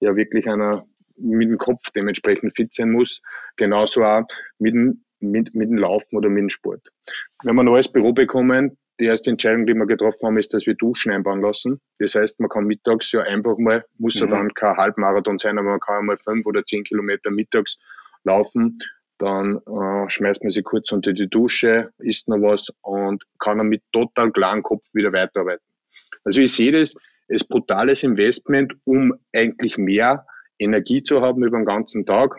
ja 0.00 0.16
wirklich 0.16 0.48
einer 0.48 0.86
mit 1.16 1.48
dem 1.48 1.58
Kopf 1.58 1.90
dementsprechend 1.94 2.56
fit 2.56 2.74
sein 2.74 2.90
muss. 2.90 3.22
Genauso 3.56 4.02
auch 4.02 4.26
mit 4.58 4.74
dem, 4.74 5.04
mit, 5.20 5.54
mit 5.54 5.70
dem 5.70 5.78
Laufen 5.78 6.16
oder 6.16 6.28
mit 6.28 6.42
dem 6.42 6.48
Sport. 6.48 6.88
Wenn 7.44 7.54
wir 7.54 7.62
ein 7.62 7.66
neues 7.66 7.88
Büro 7.88 8.12
bekommen, 8.12 8.76
die 9.00 9.06
erste 9.06 9.30
Entscheidung, 9.30 9.66
die 9.66 9.74
wir 9.74 9.86
getroffen 9.86 10.26
haben, 10.26 10.38
ist, 10.38 10.54
dass 10.54 10.66
wir 10.66 10.74
Duschen 10.74 11.12
einbauen 11.12 11.40
lassen. 11.40 11.80
Das 11.98 12.14
heißt, 12.14 12.40
man 12.40 12.48
kann 12.48 12.64
mittags 12.64 13.10
ja 13.12 13.22
einfach 13.22 13.58
mal, 13.58 13.84
muss 13.98 14.18
ja 14.18 14.26
mhm. 14.26 14.30
dann 14.30 14.54
kein 14.54 14.76
Halbmarathon 14.76 15.38
sein, 15.38 15.58
aber 15.58 15.70
man 15.70 15.80
kann 15.80 16.06
mal 16.06 16.18
fünf 16.18 16.46
oder 16.46 16.64
zehn 16.64 16.84
Kilometer 16.84 17.30
mittags 17.30 17.76
laufen. 18.24 18.78
Dann 19.18 19.58
äh, 19.58 20.10
schmeißt 20.10 20.42
man 20.42 20.50
sich 20.50 20.64
kurz 20.64 20.92
unter 20.92 21.12
die 21.12 21.28
Dusche, 21.28 21.90
isst 21.98 22.28
noch 22.28 22.38
was 22.38 22.68
und 22.82 23.24
kann 23.38 23.58
dann 23.58 23.68
mit 23.68 23.82
total 23.92 24.30
klarem 24.32 24.62
Kopf 24.62 24.84
wieder 24.92 25.12
weiterarbeiten. 25.12 25.64
Also 26.24 26.40
ich 26.40 26.52
sehe 26.52 26.72
das 26.72 26.94
als 27.30 27.44
brutales 27.44 28.02
Investment, 28.02 28.74
um 28.84 29.14
eigentlich 29.34 29.78
mehr 29.78 30.26
Energie 30.58 31.02
zu 31.02 31.20
haben 31.20 31.44
über 31.44 31.58
den 31.58 31.66
ganzen 31.66 32.06
Tag. 32.06 32.36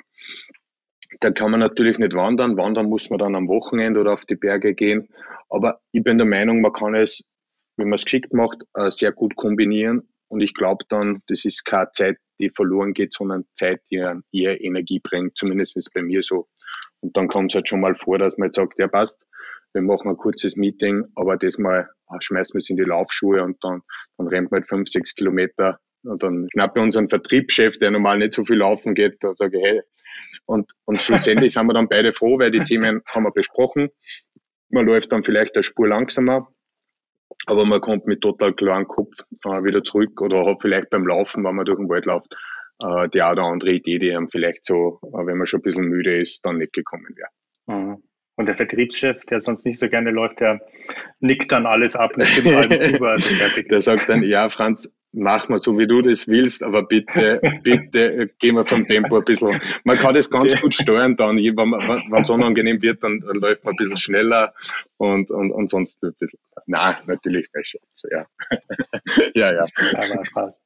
Da 1.20 1.32
kann 1.32 1.52
man 1.52 1.60
natürlich 1.60 1.98
nicht 1.98 2.14
wandern. 2.14 2.58
Wandern 2.58 2.88
muss 2.88 3.10
man 3.10 3.20
dann 3.20 3.36
am 3.36 3.48
Wochenende 3.48 4.00
oder 4.00 4.14
auf 4.14 4.26
die 4.26 4.36
Berge 4.36 4.74
gehen. 4.74 5.08
Aber 5.50 5.80
ich 5.92 6.04
bin 6.04 6.18
der 6.18 6.28
Meinung, 6.28 6.62
man 6.62 6.74
kann 6.74 6.96
es, 6.96 7.22
wenn 7.78 7.90
man 7.90 7.96
es 7.96 8.06
geschickt 8.06 8.34
macht, 8.34 8.64
äh, 8.74 8.90
sehr 8.92 9.12
gut 9.12 9.36
kombinieren. 9.36 10.10
Und 10.28 10.42
ich 10.42 10.54
glaube 10.54 10.84
dann, 10.90 11.22
das 11.28 11.46
ist 11.46 11.64
keine 11.66 11.92
Zeit, 11.94 12.18
die 12.40 12.50
verloren 12.50 12.94
geht, 12.94 13.14
sondern 13.14 13.46
Zeit, 13.56 13.82
die 13.92 13.98
eher 14.32 14.62
Energie 14.62 15.00
bringt. 15.00 15.38
Zumindest 15.38 15.78
ist 15.78 15.88
es 15.88 15.94
bei 15.94 16.02
mir 16.02 16.24
so. 16.24 16.48
Und 17.02 17.16
dann 17.16 17.28
kommt 17.28 17.52
es 17.52 17.56
halt 17.56 17.70
schon 17.70 17.82
mal 17.82 17.96
vor, 17.96 18.18
dass 18.18 18.38
man 18.38 18.48
jetzt 18.48 18.56
sagt, 18.56 18.80
ja 18.80 18.88
passt, 18.88 19.26
wir 19.74 19.82
machen 19.82 20.10
ein 20.10 20.18
kurzes 20.18 20.56
Meeting, 20.56 21.06
aber 21.16 21.38
das 21.38 21.58
mal 21.58 21.90
ah, 22.08 22.18
schmeißen 22.20 22.54
wir 22.54 22.60
es 22.60 22.70
in 22.70 22.78
die 22.78 22.84
Laufschuhe 22.84 23.44
und 23.44 23.64
dann, 23.64 23.82
dann 24.18 24.28
rennt 24.28 24.52
man 24.52 24.62
halt 24.62 24.70
fünf, 24.70 24.90
sechs 24.90 25.14
Kilometer 25.14 25.80
und 26.06 26.24
dann 26.24 26.48
schnappe 26.52 26.80
ich 26.80 26.84
unseren 26.84 27.10
Vertriebschef, 27.10 27.78
der 27.78 27.92
normal 27.92 28.20
nicht 28.20 28.34
so 28.34 28.44
viel 28.44 28.58
laufen 28.58 28.96
geht, 28.96 29.18
da 29.22 29.34
sage 29.36 29.60
ich, 29.60 29.66
hey. 29.66 29.82
Und, 30.46 30.72
und 30.86 31.02
schlussendlich 31.02 31.54
sind 31.54 31.66
wir 31.68 31.74
dann 31.74 31.90
beide 31.90 32.14
froh, 32.14 32.38
weil 32.40 32.52
die 32.52 32.64
Themen 32.64 33.02
haben 33.08 33.24
wir 33.24 33.32
besprochen. 33.32 33.90
Man 34.70 34.86
läuft 34.86 35.12
dann 35.12 35.24
vielleicht 35.24 35.56
eine 35.56 35.64
Spur 35.64 35.88
langsamer, 35.88 36.48
aber 37.48 37.66
man 37.66 37.82
kommt 37.82 38.06
mit 38.06 38.22
total 38.22 38.54
klarem 38.54 38.88
Kopf 38.88 39.14
äh, 39.46 39.64
wieder 39.64 39.84
zurück 39.84 40.22
oder 40.22 40.46
hat 40.46 40.62
vielleicht 40.62 40.90
beim 40.90 41.08
Laufen, 41.08 41.44
wenn 41.44 41.56
man 41.56 41.66
durch 41.66 41.78
den 41.78 41.90
Wald 41.90 42.06
läuft, 42.06 42.36
äh, 42.84 43.10
die 43.10 43.22
eine 43.22 43.34
oder 43.34 43.44
andere 43.44 43.72
Idee, 43.72 44.00
die 44.00 44.12
einem 44.12 44.30
vielleicht 44.30 44.66
so, 44.66 45.00
äh, 45.04 45.26
wenn 45.26 45.38
man 45.38 45.48
schon 45.48 45.60
ein 45.60 45.64
bisschen 45.64 45.86
müde 45.86 46.22
ist, 46.22 46.46
dann 46.46 46.58
nicht 46.58 46.74
gekommen 46.74 47.08
wäre. 47.16 47.30
Mhm. 47.80 48.04
Und 48.38 48.48
der 48.48 48.56
Vertriebschef, 48.56 49.26
der 49.26 49.40
sonst 49.40 49.66
nicht 49.66 49.80
so 49.80 49.88
gerne 49.88 50.12
läuft, 50.12 50.42
der 50.42 50.60
nickt 51.20 51.52
dann 51.54 51.66
alles 51.66 51.96
ab 51.96 52.12
und 52.16 52.26
stimmt 52.26 52.56
allem 52.56 52.82
zu, 52.82 53.04
also 53.04 53.62
Der 53.62 53.82
sagt 53.82 54.10
dann, 54.10 54.24
ja, 54.24 54.50
Franz, 54.50 54.92
mach 55.16 55.50
mal 55.50 55.60
so, 55.60 55.78
wie 55.78 55.88
du 55.88 56.02
das 56.02 56.28
willst, 56.28 56.62
aber 56.62 56.84
bitte, 56.84 57.40
bitte, 57.64 58.30
gehen 58.40 58.56
wir 58.56 58.66
vom 58.66 58.86
Tempo 58.86 59.18
ein 59.18 59.24
bisschen. 59.24 59.60
Man 59.84 59.98
kann 59.98 60.14
das 60.14 60.30
ganz 60.30 60.60
gut 60.62 60.76
steuern 60.76 61.16
dann, 61.16 61.38
wenn 61.38 62.22
es 62.22 62.30
unangenehm 62.30 62.82
wird, 62.82 63.04
dann, 63.04 63.22
dann, 63.22 63.38
läuft 63.38 63.64
man 63.64 63.74
ein 63.74 63.78
bisschen 63.78 63.98
schneller 63.98 64.54
und, 64.98 65.32
und, 65.32 65.52
und 65.52 65.70
sonst 65.70 66.04
ein 66.04 66.14
bisschen. 66.20 66.40
Nein, 66.68 66.96
natürlich 67.08 67.48
Schätze, 67.64 68.10
ja. 68.12 68.26
ja, 69.34 69.54
ja. 69.54 69.66
Aber 69.96 70.26
Spaß. 70.26 70.60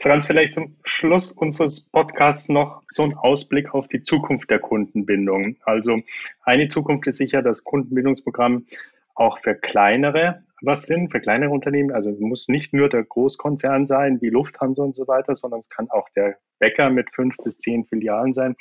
Franz, 0.00 0.26
vielleicht 0.26 0.54
zum 0.54 0.76
Schluss 0.84 1.32
unseres 1.32 1.80
Podcasts 1.80 2.48
noch 2.48 2.82
so 2.88 3.04
ein 3.04 3.14
Ausblick 3.14 3.74
auf 3.74 3.88
die 3.88 4.02
Zukunft 4.02 4.50
der 4.50 4.58
Kundenbindung. 4.58 5.56
Also 5.64 6.02
eine 6.42 6.68
Zukunft 6.68 7.06
ist 7.06 7.16
sicher 7.16 7.42
das 7.42 7.64
Kundenbindungsprogramm 7.64 8.66
auch 9.14 9.38
für 9.38 9.54
kleinere 9.54 10.42
was 10.62 10.82
sind, 10.84 11.10
für 11.10 11.20
kleinere 11.20 11.50
Unternehmen. 11.50 11.92
Also 11.92 12.10
muss 12.18 12.48
nicht 12.48 12.72
nur 12.72 12.88
der 12.88 13.04
Großkonzern 13.04 13.86
sein, 13.86 14.20
wie 14.20 14.30
Lufthansa 14.30 14.82
und 14.82 14.94
so 14.94 15.06
weiter, 15.08 15.36
sondern 15.36 15.60
es 15.60 15.68
kann 15.68 15.90
auch 15.90 16.08
der 16.16 16.38
Bäcker 16.58 16.90
mit 16.90 17.08
fünf 17.14 17.36
bis 17.38 17.58
zehn 17.58 17.84
Filialen 17.84 18.32
sein. 18.32 18.54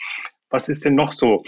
Was 0.50 0.68
ist 0.68 0.84
denn 0.84 0.96
noch 0.96 1.14
so, 1.14 1.44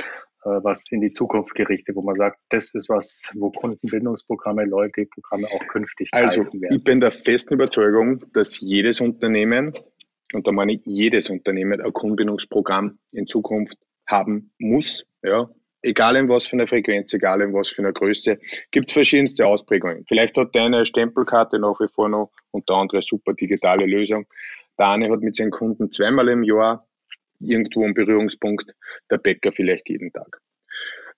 äh, 0.45 0.49
was 0.63 0.91
in 0.91 1.01
die 1.01 1.11
Zukunft 1.11 1.55
gerichtet, 1.55 1.95
wo 1.95 2.01
man 2.01 2.15
sagt, 2.15 2.39
das 2.49 2.73
ist 2.73 2.89
was, 2.89 3.29
wo 3.35 3.51
Kundenbindungsprogramme, 3.51 4.65
Loyalty-Programme 4.65 5.47
auch 5.47 5.67
künftig 5.67 6.09
also, 6.11 6.41
werden? 6.41 6.77
Ich 6.77 6.83
bin 6.83 6.99
der 6.99 7.11
festen 7.11 7.55
Überzeugung, 7.55 8.23
dass 8.33 8.59
jedes 8.59 9.01
Unternehmen, 9.01 9.73
und 10.33 10.47
da 10.47 10.51
meine 10.51 10.73
ich 10.73 10.85
jedes 10.85 11.29
Unternehmen, 11.29 11.81
ein 11.81 11.93
Kundenbindungsprogramm 11.93 12.99
in 13.11 13.27
Zukunft 13.27 13.77
haben 14.07 14.51
muss. 14.57 15.05
Ja, 15.23 15.49
egal 15.83 16.15
in 16.15 16.29
was 16.29 16.47
für 16.47 16.53
einer 16.53 16.67
Frequenz, 16.67 17.13
egal 17.13 17.41
in 17.41 17.53
was 17.53 17.69
für 17.69 17.81
einer 17.81 17.91
Größe, 17.91 18.39
gibt 18.71 18.89
es 18.89 18.93
verschiedenste 18.93 19.45
Ausprägungen. 19.45 20.05
Vielleicht 20.07 20.35
hat 20.37 20.55
deine 20.55 20.85
Stempelkarte 20.85 21.59
nach 21.59 21.79
wie 21.79 21.87
vor 21.87 22.09
noch 22.09 22.31
und 22.51 22.67
der 22.67 22.77
andere 22.77 23.03
super 23.03 23.33
digitale 23.33 23.85
Lösung. 23.85 24.25
Der 24.79 24.89
eine 24.89 25.11
hat 25.11 25.21
mit 25.21 25.35
seinen 25.35 25.51
Kunden 25.51 25.91
zweimal 25.91 26.29
im 26.29 26.43
Jahr 26.43 26.87
irgendwo 27.39 27.83
einen 27.83 27.93
Berührungspunkt, 27.93 28.73
der 29.11 29.17
Bäcker 29.17 29.51
vielleicht 29.51 29.89
jeden 29.89 30.11
Tag. 30.11 30.39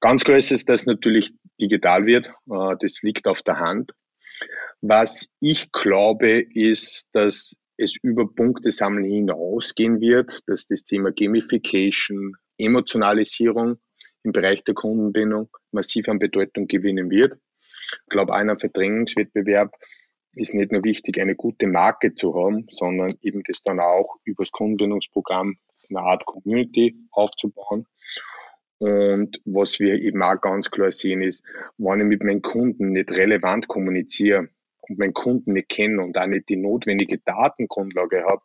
Ganz 0.01 0.23
klar 0.23 0.37
ist 0.37 0.69
dass 0.69 0.85
natürlich 0.85 1.33
digital 1.61 2.05
wird. 2.05 2.27
Äh, 2.49 2.75
das 2.79 3.01
liegt 3.01 3.27
auf 3.27 3.41
der 3.43 3.59
Hand. 3.59 3.93
Was 4.81 5.29
ich 5.39 5.71
glaube, 5.71 6.41
ist, 6.41 7.07
dass 7.13 7.55
es 7.77 7.95
über 8.01 8.27
Punkte 8.27 8.71
sammeln 8.71 9.05
hinausgehen 9.05 10.01
wird, 10.01 10.41
dass 10.47 10.67
das 10.67 10.83
Thema 10.83 11.11
Gamification, 11.11 12.35
Emotionalisierung 12.57 13.77
im 14.25 14.31
Bereich 14.31 14.63
der 14.63 14.73
Kundenbindung 14.73 15.49
massiv 15.71 16.09
an 16.09 16.19
Bedeutung 16.19 16.67
gewinnen 16.67 17.09
wird. 17.09 17.39
Ich 17.91 18.09
glaube, 18.09 18.33
einer 18.33 18.57
Verdrängungswettbewerb 18.57 19.73
ist 20.33 20.53
nicht 20.53 20.71
nur 20.71 20.83
wichtig, 20.83 21.19
eine 21.19 21.35
gute 21.35 21.67
Marke 21.67 22.13
zu 22.13 22.35
haben, 22.35 22.67
sondern 22.69 23.09
eben 23.21 23.43
das 23.43 23.61
dann 23.61 23.79
auch 23.79 24.17
über 24.23 24.43
das 24.43 24.51
Kundenbindungsprogramm 24.51 25.57
eine 25.89 25.99
Art 25.99 26.25
Community 26.25 26.97
aufzubauen. 27.11 27.85
Und 28.79 29.39
was 29.45 29.79
wir 29.79 30.01
eben 30.01 30.21
auch 30.21 30.41
ganz 30.41 30.69
klar 30.69 30.91
sehen 30.91 31.21
ist, 31.21 31.45
wenn 31.77 32.01
ich 32.01 32.07
mit 32.07 32.23
meinen 32.23 32.41
Kunden 32.41 32.91
nicht 32.91 33.11
relevant 33.11 33.67
kommuniziere 33.67 34.49
und 34.81 34.99
meinen 34.99 35.13
Kunden 35.13 35.53
nicht 35.53 35.69
kenne 35.69 36.01
und 36.03 36.17
auch 36.17 36.27
nicht 36.27 36.49
die 36.49 36.57
notwendige 36.57 37.19
Datengrundlage 37.19 38.25
habe, 38.25 38.41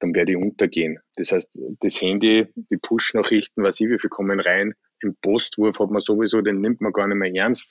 dann 0.00 0.14
werde 0.14 0.32
ich 0.32 0.38
untergehen. 0.38 0.98
Das 1.14 1.32
heißt, 1.32 1.58
das 1.80 2.00
Handy, 2.02 2.48
die 2.54 2.76
Push-Nachrichten, 2.76 3.62
was 3.62 3.80
ich, 3.80 3.88
wie 3.88 3.98
viel 3.98 4.10
kommen 4.10 4.40
rein, 4.40 4.74
im 5.02 5.16
Postwurf 5.20 5.78
hat 5.78 5.90
man 5.90 6.00
sowieso, 6.00 6.40
den 6.40 6.60
nimmt 6.60 6.80
man 6.80 6.92
gar 6.92 7.06
nicht 7.06 7.16
mehr 7.16 7.34
ernst. 7.34 7.66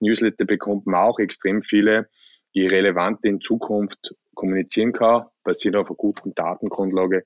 Newsletter 0.00 0.44
bekommt 0.44 0.86
man 0.86 1.00
auch 1.00 1.18
extrem 1.18 1.62
viele. 1.62 2.08
Je 2.52 2.68
relevant 2.68 3.24
in 3.24 3.40
Zukunft 3.40 4.14
kommunizieren 4.34 4.92
kann, 4.92 5.26
basiert 5.44 5.76
auf 5.76 5.88
einer 5.88 5.96
guten 5.96 6.34
Datengrundlage, 6.34 7.24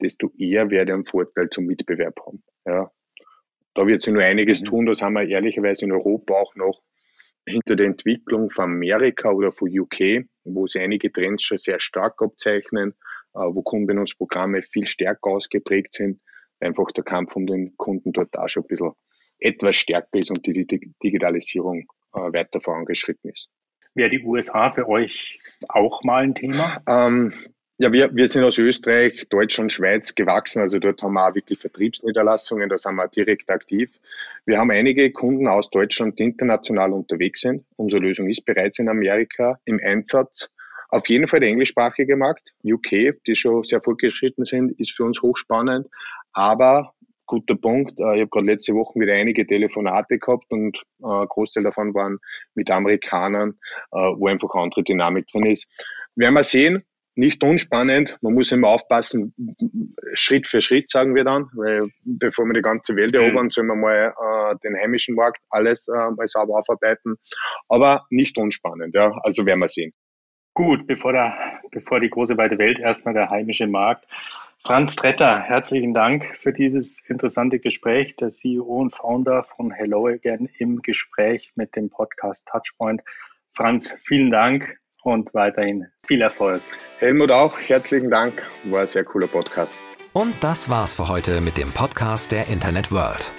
desto 0.00 0.30
eher 0.38 0.70
werde 0.70 0.92
ich 0.92 0.94
einen 0.94 1.06
Vorteil 1.06 1.48
zum 1.50 1.66
Mitbewerb 1.66 2.18
haben. 2.26 2.42
Ja. 2.66 2.90
Da 3.74 3.86
wird 3.86 4.02
sich 4.02 4.12
nur 4.12 4.22
einiges 4.22 4.62
mhm. 4.62 4.66
tun, 4.66 4.86
das 4.86 5.02
haben 5.02 5.14
wir 5.14 5.28
ehrlicherweise 5.28 5.84
in 5.84 5.92
Europa 5.92 6.34
auch 6.34 6.54
noch 6.56 6.80
hinter 7.46 7.76
der 7.76 7.86
Entwicklung 7.86 8.50
von 8.50 8.64
Amerika 8.64 9.30
oder 9.30 9.52
von 9.52 9.68
UK, 9.68 10.26
wo 10.44 10.66
sich 10.66 10.82
einige 10.82 11.12
Trends 11.12 11.44
schon 11.44 11.58
sehr 11.58 11.80
stark 11.80 12.20
abzeichnen, 12.20 12.94
äh, 13.34 13.38
wo 13.38 13.62
Kundenbindungsprogramme 13.62 14.62
viel 14.62 14.86
stärker 14.86 15.30
ausgeprägt 15.30 15.92
sind 15.94 16.20
einfach 16.60 16.90
der 16.92 17.04
Kampf 17.04 17.36
um 17.36 17.46
den 17.46 17.76
Kunden 17.76 18.12
dort 18.12 18.36
auch 18.38 18.48
schon 18.48 18.64
ein 18.64 18.68
bisschen 18.68 18.92
etwas 19.38 19.76
stärker 19.76 20.18
ist 20.18 20.30
und 20.30 20.44
die, 20.46 20.66
die 20.66 20.92
Digitalisierung 21.02 21.86
äh, 22.14 22.18
weiter 22.18 22.60
vorangeschritten 22.60 23.30
ist. 23.30 23.48
Wäre 23.94 24.10
die 24.10 24.22
USA 24.24 24.70
für 24.70 24.88
euch 24.88 25.40
auch 25.68 26.02
mal 26.02 26.24
ein 26.24 26.34
Thema? 26.34 26.82
Ähm, 26.86 27.32
ja, 27.80 27.92
wir, 27.92 28.14
wir 28.14 28.26
sind 28.26 28.42
aus 28.42 28.58
Österreich, 28.58 29.28
Deutschland, 29.28 29.72
Schweiz 29.72 30.14
gewachsen. 30.14 30.60
Also 30.60 30.80
dort 30.80 31.00
haben 31.00 31.12
wir 31.12 31.28
auch 31.28 31.34
wirklich 31.34 31.60
Vertriebsniederlassungen, 31.60 32.68
da 32.68 32.76
sind 32.76 32.96
wir 32.96 33.06
direkt 33.06 33.48
aktiv. 33.50 33.90
Wir 34.46 34.58
haben 34.58 34.72
einige 34.72 35.12
Kunden 35.12 35.46
aus 35.46 35.70
Deutschland, 35.70 36.18
die 36.18 36.24
international 36.24 36.92
unterwegs 36.92 37.42
sind. 37.42 37.64
Unsere 37.76 38.02
Lösung 38.02 38.28
ist 38.28 38.44
bereits 38.44 38.80
in 38.80 38.88
Amerika 38.88 39.60
im 39.64 39.80
Einsatz. 39.80 40.50
Auf 40.88 41.08
jeden 41.08 41.28
Fall 41.28 41.40
der 41.40 41.50
englischsprachige 41.50 42.16
Markt, 42.16 42.52
UK, 42.64 43.20
die 43.26 43.36
schon 43.36 43.64
sehr 43.64 43.82
fortgeschritten 43.82 44.44
sind, 44.44 44.78
ist 44.80 44.96
für 44.96 45.04
uns 45.04 45.20
hochspannend. 45.20 45.86
Aber 46.32 46.94
guter 47.28 47.54
Punkt. 47.54 48.00
Äh, 48.00 48.16
ich 48.16 48.20
habe 48.22 48.28
gerade 48.28 48.46
letzte 48.46 48.74
Woche 48.74 48.98
wieder 48.98 49.12
einige 49.12 49.46
Telefonate 49.46 50.18
gehabt 50.18 50.46
und 50.50 50.76
äh, 50.76 51.26
Großteil 51.26 51.62
davon 51.62 51.94
waren 51.94 52.18
mit 52.54 52.70
Amerikanern, 52.70 53.50
äh, 53.92 53.96
wo 53.96 54.26
einfach 54.26 54.50
eine 54.54 54.64
andere 54.64 54.82
Dynamik 54.82 55.26
drin 55.28 55.46
ist. 55.46 55.68
Werden 56.16 56.34
wir 56.34 56.44
sehen. 56.44 56.82
Nicht 57.14 57.42
unspannend. 57.42 58.16
Man 58.20 58.34
muss 58.34 58.52
immer 58.52 58.68
aufpassen, 58.68 59.34
Schritt 60.14 60.46
für 60.46 60.60
Schritt, 60.60 60.88
sagen 60.88 61.16
wir 61.16 61.24
dann, 61.24 61.48
weil 61.52 61.80
bevor 62.04 62.44
wir 62.46 62.54
die 62.54 62.62
ganze 62.62 62.94
Welt 62.94 63.12
mhm. 63.12 63.20
erobern, 63.20 63.50
sollen 63.50 63.66
wir 63.66 63.74
mal 63.74 64.14
äh, 64.16 64.56
den 64.62 64.76
heimischen 64.76 65.16
Markt 65.16 65.40
alles 65.50 65.88
äh, 65.88 66.10
mal 66.12 66.28
sauber 66.28 66.60
aufarbeiten. 66.60 67.16
Aber 67.68 68.06
nicht 68.10 68.38
unspannend, 68.38 68.94
ja. 68.94 69.12
Also 69.24 69.44
werden 69.46 69.58
wir 69.58 69.68
sehen. 69.68 69.92
Gut, 70.58 70.88
bevor, 70.88 71.12
der, 71.12 71.60
bevor 71.70 72.00
die 72.00 72.10
große 72.10 72.36
weite 72.36 72.58
Welt 72.58 72.80
erstmal 72.80 73.14
der 73.14 73.30
heimische 73.30 73.68
Markt 73.68 74.08
Franz 74.58 74.96
Tretter, 74.96 75.38
herzlichen 75.38 75.94
Dank 75.94 76.24
für 76.34 76.52
dieses 76.52 76.98
interessante 77.06 77.60
Gespräch. 77.60 78.16
Der 78.16 78.30
CEO 78.30 78.64
und 78.64 78.92
Founder 78.92 79.44
von 79.44 79.70
Hello 79.70 80.08
Again 80.08 80.48
im 80.58 80.82
Gespräch 80.82 81.52
mit 81.54 81.76
dem 81.76 81.90
Podcast 81.90 82.44
Touchpoint. 82.46 83.02
Franz, 83.52 83.94
vielen 83.98 84.32
Dank 84.32 84.80
und 85.04 85.32
weiterhin 85.32 85.86
viel 86.04 86.22
Erfolg. 86.22 86.60
Helmut 86.98 87.30
auch, 87.30 87.56
herzlichen 87.56 88.10
Dank. 88.10 88.42
War 88.64 88.80
ein 88.80 88.88
sehr 88.88 89.04
cooler 89.04 89.28
Podcast. 89.28 89.72
Und 90.12 90.34
das 90.40 90.68
war's 90.68 90.92
für 90.92 91.08
heute 91.08 91.40
mit 91.40 91.56
dem 91.56 91.70
Podcast 91.70 92.32
der 92.32 92.48
Internet 92.48 92.90
World. 92.90 93.32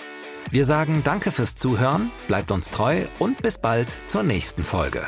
Wir 0.52 0.64
sagen 0.64 1.02
Danke 1.04 1.32
fürs 1.32 1.54
Zuhören, 1.56 2.12
bleibt 2.30 2.50
uns 2.50 2.72
treu 2.72 3.02
und 3.20 3.42
bis 3.42 3.58
bald 3.58 3.90
zur 4.08 4.24
nächsten 4.24 4.64
Folge. 4.64 5.06